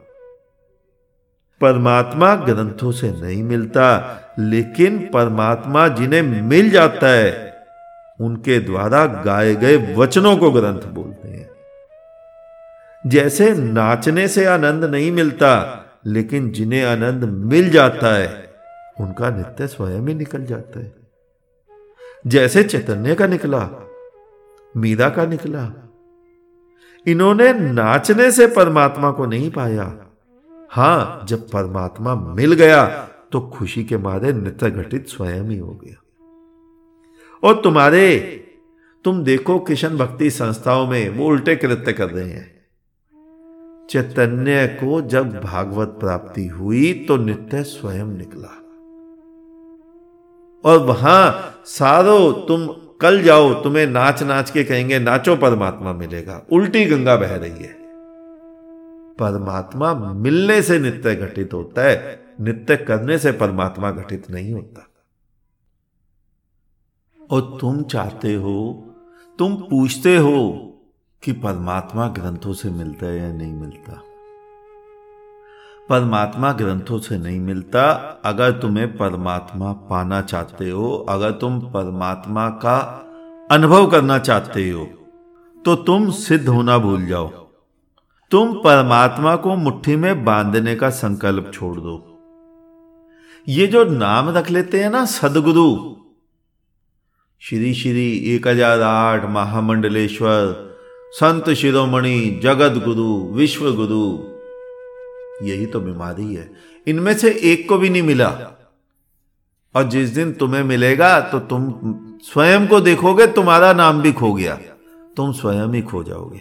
परमात्मा 1.60 2.34
ग्रंथों 2.34 2.92
से 2.92 3.10
नहीं 3.12 3.42
मिलता, 3.42 4.20
लेकिन 4.38 4.98
परमात्मा 5.12 5.88
जिन्हें 5.88 6.22
मिल 6.22 6.70
जाता 6.70 7.08
है, 7.08 7.54
उनके 8.20 8.60
द्वारा 8.60 9.06
गाए 9.06 9.54
गए 9.54 9.94
वचनों 9.94 10.36
को 10.36 10.50
ग्रंथ 10.50 10.88
बोलते 10.92 11.28
हैं। 11.28 11.50
जैसे 13.06 13.54
नाचने 13.54 14.28
से 14.28 14.44
आनंद 14.44 14.84
नहीं 14.84 15.12
मिलता, 15.12 15.84
लेकिन 16.06 16.50
जिन्हें 16.50 16.84
आनंद 16.84 17.24
मिल 17.24 17.70
जाता 17.70 18.16
है 18.16 18.51
उनका 19.00 19.30
नित्य 19.30 19.66
स्वयं 19.66 20.00
ही 20.00 20.14
निकल 20.14 20.44
जाता 20.44 20.80
है। 20.80 20.94
जैसे 22.26 22.62
चैतन्य 22.64 23.14
का 23.14 23.26
निकला, 23.26 23.68
मीरा 24.74 25.08
का 25.10 25.26
निकला, 25.26 25.70
इन्होंने 27.06 27.52
नाचने 27.52 28.30
से 28.32 28.46
परमात्मा 28.46 29.10
को 29.10 29.26
नहीं 29.26 29.50
पाया। 29.50 29.84
हाँ, 30.70 31.24
जब 31.28 31.48
परमात्मा 31.48 32.14
मिल 32.14 32.52
गया 32.52 32.86
तो 33.32 33.40
खुशी 33.40 33.84
के 33.84 33.96
मारे 33.96 34.32
नित्य 34.32 34.70
घटित 34.70 35.08
स्वयं 35.08 35.42
ही 35.42 35.58
हो 35.58 35.74
गया। 35.84 36.00
और 37.42 37.60
तुम्हारे, 37.60 38.18
तुम 39.04 39.22
देखो 39.24 39.58
किशन 39.58 39.96
भक्ति 39.96 40.30
संस्थाओं 40.30 40.86
में 40.86 41.08
वो 41.08 41.26
उल्टे 41.26 41.56
कृत्य 41.56 41.92
कर 41.92 42.10
रहे 42.10 42.28
हैं। 42.28 42.50
चैतन्य 43.90 44.66
को 44.80 45.00
जब 45.00 45.40
भागवत 45.40 45.88
प्राप्ति 45.88 46.46
हुई 46.46 46.92
तो 47.08 47.16
नित्य 47.16 47.62
स्वयं 47.62 48.06
निकला। 48.06 48.61
और 50.64 50.78
वहाँ 50.78 51.54
सारो 51.64 52.32
तुम 52.32 52.66
कल 53.00 53.22
जाओ, 53.22 53.62
तुम्हें 53.62 53.86
नाच 53.86 54.22
नाच 54.22 54.50
के 54.50 54.64
कहेंगे, 54.64 54.98
नाचो, 54.98 55.36
परमात्मा 55.36 55.92
मिलेगा। 55.92 56.46
उल्टी 56.52 56.84
गंगा 56.84 57.16
बह 57.16 57.36
रही 57.36 57.50
है। 57.50 57.82
परमात्मा 59.18 59.94
मिलने 59.94 60.62
से 60.62 60.78
नित्य 60.78 61.14
घटित 61.14 61.54
होता 61.54 61.82
है, 61.82 62.22
नित्य 62.40 62.76
करने 62.76 63.18
से 63.18 63.32
परमात्मा 63.32 63.90
घटित 63.90 64.30
नहीं 64.30 64.52
होता। 64.52 64.88
और 67.30 67.58
तुम 67.60 67.82
चाहते 67.82 68.34
हो, 68.34 68.86
तुम 69.38 69.56
पूछते 69.56 70.16
हो 70.16 70.68
कि 71.22 71.32
परमात्मा 71.32 72.08
ग्रंथों 72.08 72.52
से 72.52 72.70
मिलता 72.70 73.06
है 73.06 73.18
या 73.18 73.32
नहीं 73.32 73.52
मिलता? 73.52 74.02
परमात्मा 75.92 76.52
ग्रंथों 76.54 76.98
से 77.00 77.18
नहीं 77.18 77.40
मिलता। 77.42 77.84
अगर 78.24 78.52
तुम्हें 78.60 78.96
परमात्मा 78.96 79.72
पाना 79.90 80.20
चाहते 80.22 80.70
हो, 80.70 80.90
अगर 81.08 81.30
तुम 81.38 81.60
परमात्मा 81.70 82.48
का 82.64 82.78
अनुभव 83.50 83.86
करना 83.90 84.18
चाहते 84.20 84.68
हो 84.70 84.84
तो 85.56 85.74
तुम 85.84 86.10
सिद्ध 86.18 86.48
होना 86.48 86.76
भूल 86.78 87.04
जाओ। 87.06 87.28
तुम 88.32 88.52
परमात्मा 88.60 89.34
को 89.36 89.54
मुट्ठी 89.56 89.96
में 89.96 90.24
बांधने 90.24 90.74
का 90.76 90.90
संकल्प 90.92 91.50
छोड़ 91.54 91.76
दो। 91.76 91.96
ये 93.46 93.66
जो 93.66 93.84
नाम 93.86 94.30
रख 94.30 94.50
लेते 94.50 94.82
हैं 94.82 94.90
ना, 94.90 95.04
सदगुरु, 95.06 95.68
श्री 97.42 97.72
श्री 97.74 98.08
एक 98.34 98.46
हज़ार 98.48 98.82
आठ 98.82 99.24
महामंडलेश्वर, 99.30 100.52
संत 101.14 101.50
शिरोमणि 101.52 102.40
जगत 102.42 102.82
गुरु 102.84 103.08
विश्व 103.34 103.70
गुरु 103.76 104.04
यही 105.42 105.66
तो 105.66 105.80
बीमारी 105.80 106.34
है। 106.34 106.52
इनमें 106.86 107.14
से 107.14 107.30
एक 107.30 107.68
को 107.68 107.78
भी 107.78 107.90
नहीं 107.90 108.02
मिला। 108.02 108.58
और 109.76 109.84
जिस 109.84 110.10
दिन 110.10 110.32
तुम्हें 110.32 110.62
मिलेगा 110.62 111.20
तो 111.20 111.38
तुम 111.38 111.74
स्वयं 112.22 112.66
को 112.68 112.80
देखोगे, 112.80 113.26
तुम्हारा 113.26 113.72
नाम 113.72 114.02
भी 114.02 114.12
खो 114.12 114.32
गया। 114.32 114.54
तुम 115.16 115.32
स्वयं 115.32 115.68
ही 115.68 115.82
खो 115.82 116.04
जाओगे। 116.04 116.40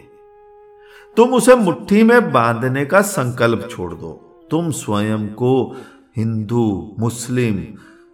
तुम 1.18 1.34
उसे 1.34 1.56
मुट्ठी 1.56 2.04
में 2.04 2.32
बांधने 2.32 2.86
का 2.86 3.02
संकल्प 3.02 3.68
छोड़ 3.72 3.94
दो। 3.94 4.28
तुम 4.52 4.72
स्वयं 4.72 5.28
को 5.28 5.76
हिंदू, 6.18 6.96
मुस्लिम, 7.00 7.66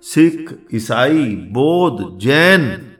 सिख, 0.01 0.59
ईसाई, 0.73 1.35
बौद्ध, 1.35 2.19
जैन, 2.19 2.91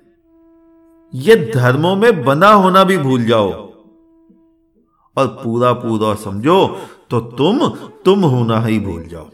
ये 1.13 1.52
धर्मों 1.56 1.95
में 1.95 2.23
बना 2.23 2.50
होना 2.50 2.84
भी 2.84 2.97
भूल 2.97 3.23
जाओ। 3.23 3.50
और 5.17 5.28
पूरा 5.28 5.73
पूरा 5.73 6.13
समझो 6.15 6.80
तो 7.09 7.19
तुम 7.19 7.67
तुम 8.05 8.23
होना 8.25 8.59
ही 8.61 8.79
भूल 8.79 9.03
जाओ। 9.03 9.29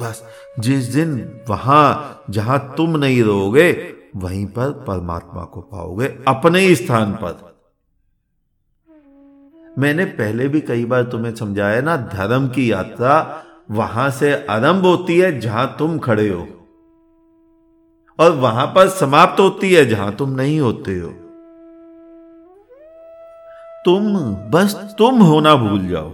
बस 0.00 0.22
जिस 0.58 0.84
दिन 0.84 1.40
वहाँ 1.48 2.22
जहाँ 2.30 2.74
तुम 2.76 2.96
नहीं 2.96 3.22
रहोगे, 3.22 3.94
वहीं 4.16 4.46
पर 4.46 4.70
परमात्मा 4.70 5.44
को 5.44 5.60
पाओगे, 5.60 6.06
अपने 6.28 6.60
ही 6.60 6.76
स्थान 6.76 7.12
पर। 7.12 7.56
मैंने 9.78 10.04
पहले 10.04 10.48
भी 10.48 10.60
कई 10.60 10.84
बार 10.84 11.02
तुम्हें 11.02 11.34
समझाया 11.34 11.80
ना, 11.80 11.96
धर्म 11.96 12.48
की 12.48 12.72
यात्रा 12.72 13.42
वहाँ 13.70 14.10
से 14.10 14.46
आरंभ 14.46 14.86
होती 14.86 15.18
है 15.18 15.40
जहाँ 15.40 15.76
तुम 15.78 15.98
खड़े 15.98 16.28
हो। 16.28 16.48
और 18.18 18.30
वहाँ 18.30 18.66
पर 18.66 18.88
समाप्त 18.88 19.40
होती 19.40 19.74
है 19.74 19.86
जहाँ 19.86 20.14
तुम 20.16 20.30
नहीं 20.30 20.60
होते 20.60 20.98
हो। 20.98 21.25
तुम, 23.86 24.34
बस 24.34 24.94
तुम 24.98 25.22
होना 25.22 25.54
भूल 25.54 25.88
जाओ। 25.88 26.10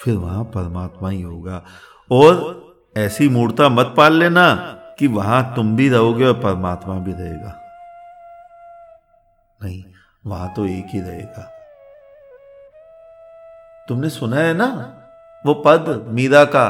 फिर 0.00 0.14
वहाँ 0.14 0.44
परमात्मा 0.44 1.10
ही 1.10 1.22
होगा। 1.22 1.64
और 2.10 2.60
ऐसी 2.96 3.28
मूर्ता 3.28 3.68
मत 3.68 3.94
पाल 3.96 4.12
लेना 4.12 4.54
कि 4.98 5.06
वहाँ 5.06 5.52
तुम 5.56 5.76
भी 5.76 5.88
रहोगे 5.88 6.24
और 6.24 6.34
परमात्मा 6.34 6.98
भी 6.98 7.12
रहेगा। 7.12 7.60
नहीं, 9.62 9.84
वहाँ 10.26 10.54
तो 10.54 10.66
एक 10.66 10.86
ही 10.88 11.00
रहेगा। 11.00 11.50
तुमने 13.88 14.08
सुना 14.08 14.36
है 14.36 14.54
ना? 14.54 15.00
वो 15.46 15.54
पद, 15.54 16.04
मीरा 16.08 16.44
का। 16.44 16.68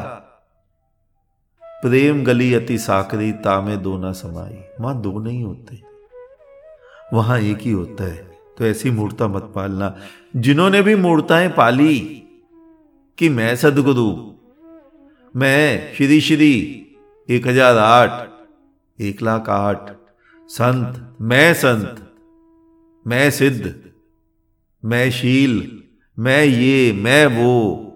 प्रेम 1.64 2.24
गली 2.24 2.54
अति 2.54 2.78
साकरी 2.78 3.32
तामे 3.32 3.76
दो 3.76 3.98
ना 3.98 4.12
समाई। 4.12 4.64
वहाँ 4.80 5.00
दो 5.00 5.18
नहीं 5.18 5.44
होते। 5.44 5.82
वहाँ 7.12 7.38
एक 7.38 7.58
ही 7.58 7.70
होता 7.70 8.04
है। 8.04 8.29
तो 8.60 8.66
ऐसी 8.66 8.90
मूर्ता 8.90 9.28
मत 9.28 9.52
पालना। 9.54 9.96
जिन्होंने 10.36 10.82
भी 10.82 10.94
मूर्ताएँ 10.94 11.48
पाली 11.48 11.98
कि 13.18 13.28
मैं 13.28 13.56
सदगुरु, 13.56 14.32
मैं 15.36 15.94
श्री 15.94 16.20
श्री 16.20 16.86
एक 17.30 17.46
हज़ार 17.46 17.76
आठ, 17.76 18.28
एक 19.00 19.22
लाख 19.22 19.48
आठ, 19.48 19.90
संत, 20.48 21.16
मैं 21.20 21.54
संत, 21.54 22.12
मैं 23.06 23.30
सिद्ध, 23.30 23.74
मैं 24.84 25.10
शील, 25.10 25.82
मैं 26.18 26.44
ये, 26.44 26.92
मैं 26.92 27.26
वो 27.26 27.86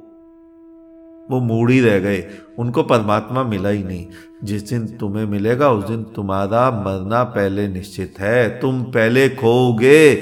वो 1.31 1.41
मूड 1.41 1.71
ही 1.71 1.81
रह 1.81 1.99
गए। 1.99 2.29
उनको 2.59 2.83
परमात्मा 2.83 3.43
मिला 3.43 3.69
ही 3.69 3.83
नहीं। 3.85 4.07
जिस 4.45 4.69
दिन 4.71 4.87
तुम्हें 4.87 5.27
मिलेगा, 5.27 5.71
उस 5.71 5.85
दिन 5.85 6.03
तुम्हारा 6.05 6.71
मरना 6.71 7.25
पहले 7.25 7.69
निश्चित 7.69 8.15
है। 8.19 8.61
तुम 8.61 8.83
पहले 8.83 9.29
खोओगे। 9.29 10.15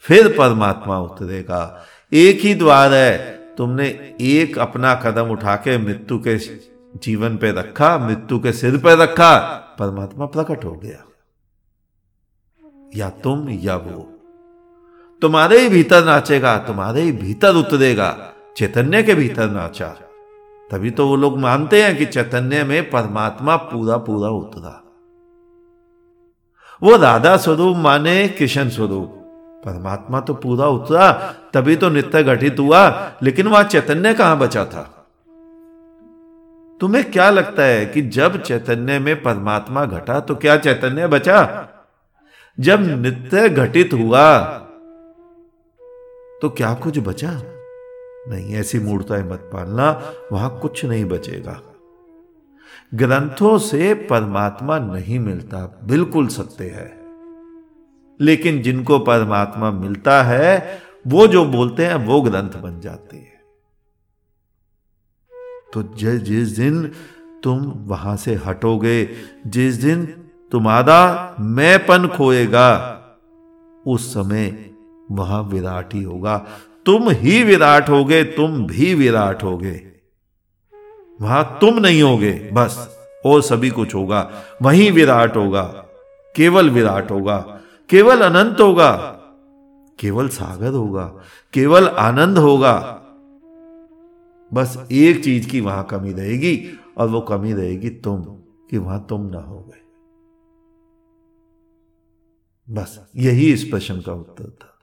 फिर 0.00 0.34
परमात्मा 0.38 0.98
उतरेगा। 0.98 1.84
एक 2.12 2.40
ही 2.40 2.54
द्वार 2.54 2.92
है। 2.92 3.40
तुमने 3.56 4.16
एक 4.20 4.58
अपना 4.58 4.94
कदम 4.94 5.28
उठा 5.28 5.56
के 5.56 5.78
मृत्यु 5.78 6.18
के 6.18 6.36
जीवन 6.96 7.36
पे 7.36 7.52
रखा, 7.52 7.98
मृत्यु 7.98 8.38
के 8.38 8.52
सिर 8.52 8.76
पे 8.76 9.02
रखा, 9.02 9.38
परमात्मा 9.78 10.26
प्रकट 10.26 10.64
हो 10.64 10.72
गया। 10.72 11.04
या 12.96 13.10
तुम 13.10 13.50
या 13.50 13.76
वो। 13.76 14.12
तुम्हारे 15.22 15.58
ही 15.58 15.68
भीतर 15.68 16.04
नाचेगा, 16.04 16.58
तुम्हारे 16.58 17.00
ही 17.00 17.12
भीतर 17.12 17.54
उतरेगा। 17.54 18.32
चैतन्य 18.56 19.02
के 19.02 19.14
भीतर 19.14 19.50
नाचा। 19.50 19.88
तभी 20.70 20.90
तो 20.90 21.08
वो 21.08 21.16
लोग 21.16 21.38
मानते 21.38 21.82
हैं 21.82 21.96
कि 21.96 22.06
चैतन्य 22.06 22.64
में 22.64 22.90
परमात्मा 22.90 23.56
पूरा 23.56 23.96
पूरा 23.96 24.30
उतरा। 24.30 24.84
वो 26.82 26.96
राधा 26.96 27.36
स्वरूप 27.36 27.76
माने 27.76 28.28
कृष्ण 28.28 28.68
स्वरूप। 28.68 29.19
परमात्मा 29.64 30.20
तो 30.20 30.34
पूरा 30.34 30.66
उतरा, 30.66 31.12
तभी 31.54 31.76
तो 31.76 31.88
नित्य 31.88 32.22
घटित 32.22 32.58
हुआ, 32.58 33.12
लेकिन 33.22 33.48
वहाँ 33.48 33.64
चैतन्य 33.64 34.14
कहाँ 34.14 34.38
बचा 34.38 34.64
था? 34.64 34.96
तुम्हें 36.80 37.10
क्या 37.10 37.30
लगता 37.30 37.62
है 37.62 37.86
कि 37.86 38.02
जब 38.02 38.42
चैतन्य 38.42 38.98
में 38.98 39.22
परमात्मा 39.22 39.84
घटा 39.84 40.20
तो 40.20 40.34
क्या 40.34 40.56
चैतन्य 40.56 41.06
बचा? 41.06 41.68
जब 42.60 43.00
नित्य 43.00 43.48
घटित 43.48 43.92
हुआ 43.92 44.42
तो 46.42 46.48
क्या 46.48 46.74
कुछ 46.74 46.98
बचा? 46.98 47.30
नहीं, 48.28 48.54
ऐसी 48.54 48.78
मूर्ताएँ 48.78 49.22
मत 49.22 49.50
पालना, 49.52 50.02
वहाँ 50.32 50.58
कुछ 50.58 50.84
नहीं 50.84 51.04
बचेगा। 51.04 51.60
ग्रंथों 52.94 53.58
से 53.58 53.94
परमात्मा 53.94 54.78
नहीं 54.78 55.18
मिलता, 55.18 55.80
बिल्कुल 55.84 56.26
सत्य 56.26 56.64
है। 56.64 56.99
लेकिन 58.20 58.62
जिनको 58.62 58.98
परमात्मा 58.98 59.70
मिलता 59.70 60.22
है, 60.22 60.82
वो 61.06 61.26
जो 61.26 61.44
बोलते 61.44 61.86
हैं, 61.86 61.94
वो 61.94 62.20
ग्रंथ 62.20 62.50
बन 62.50 62.80
जाते 62.80 63.16
हैं। 63.16 63.40
तो 65.72 65.82
जिस 66.16 66.48
दिन 66.48 66.92
तुम 67.42 67.72
वहाँ 67.86 68.16
से 68.16 68.34
हटोगे, 68.34 69.08
जिस 69.46 69.74
दिन 69.74 70.06
तुम्हारा 70.52 71.36
मैंपन 71.40 72.08
खोएगा, 72.08 72.96
उस 73.86 74.14
समय 74.14 74.70
वहाँ 75.10 75.42
विराट 75.42 75.94
ही 75.94 76.02
होगा। 76.02 76.46
तुम 76.86 77.10
ही 77.10 77.42
विराट 77.42 77.88
होगे, 77.88 78.24
तुम 78.24 78.66
भी 78.66 78.94
विराट 78.94 79.42
होगे। 79.42 79.82
वहाँ 81.20 81.58
तुम 81.60 81.78
नहीं 81.78 82.02
होगे, 82.02 82.50
बस 82.52 82.98
और 83.26 83.42
सभी 83.42 83.70
कुछ 83.70 83.94
होगा। 83.94 84.30
वहीं 84.62 84.92
विराट 84.92 85.36
होगा, 85.36 85.62
केवल 86.36 86.70
विराट 86.70 87.10
होगा। 87.10 87.59
केवल 87.90 88.20
अनंत 88.20 88.60
होगा। 88.60 88.96
केवल 89.98 90.28
सागर 90.28 90.70
होगा। 90.70 91.06
केवल 91.52 91.88
आनंद 91.88 92.38
होगा। 92.38 92.96
बस 94.52 94.88
एक 94.92 95.24
चीज़ 95.24 95.50
की 95.50 95.60
वहाँ 95.60 95.84
कमी 95.84 96.12
रहेगी 96.12 96.70
और 96.98 97.08
वो 97.08 97.20
कमी 97.20 97.52
रहेगी 97.52 97.90
तुम, 97.90 98.24
कि 98.70 98.78
वहाँ 98.78 99.06
तुम 99.08 99.26
ना 99.26 99.38
हो 99.38 99.60
गए। 99.60 99.80
बस 102.74 103.10
यही 103.16 103.52
इस 103.52 103.64
प्रश्न 103.64 104.00
का 104.00 104.12
उत्तर 104.12 104.50
था। 104.50 104.78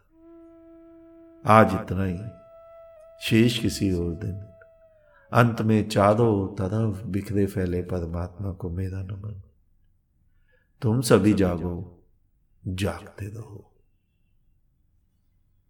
आज 1.46 1.74
इतना 1.74 2.04
ही। 2.04 2.20
शेष 3.22 3.60
किसी 3.60 3.92
और 3.94 4.12
दिन। 4.12 4.42
अंत 5.34 5.62
में 5.62 5.90
चारों 5.90 6.48
तरफ़ 6.48 7.08
बिखरे 7.08 7.46
फैले 7.46 7.82
परमात्मा 7.82 8.52
को 8.52 8.70
मेरा 8.70 9.04
नमन। 9.04 9.42
तुम 10.82 11.02
सभी 11.02 11.34
जागो। 11.34 11.94
जागते 12.68 13.26
रहो। 13.26 13.67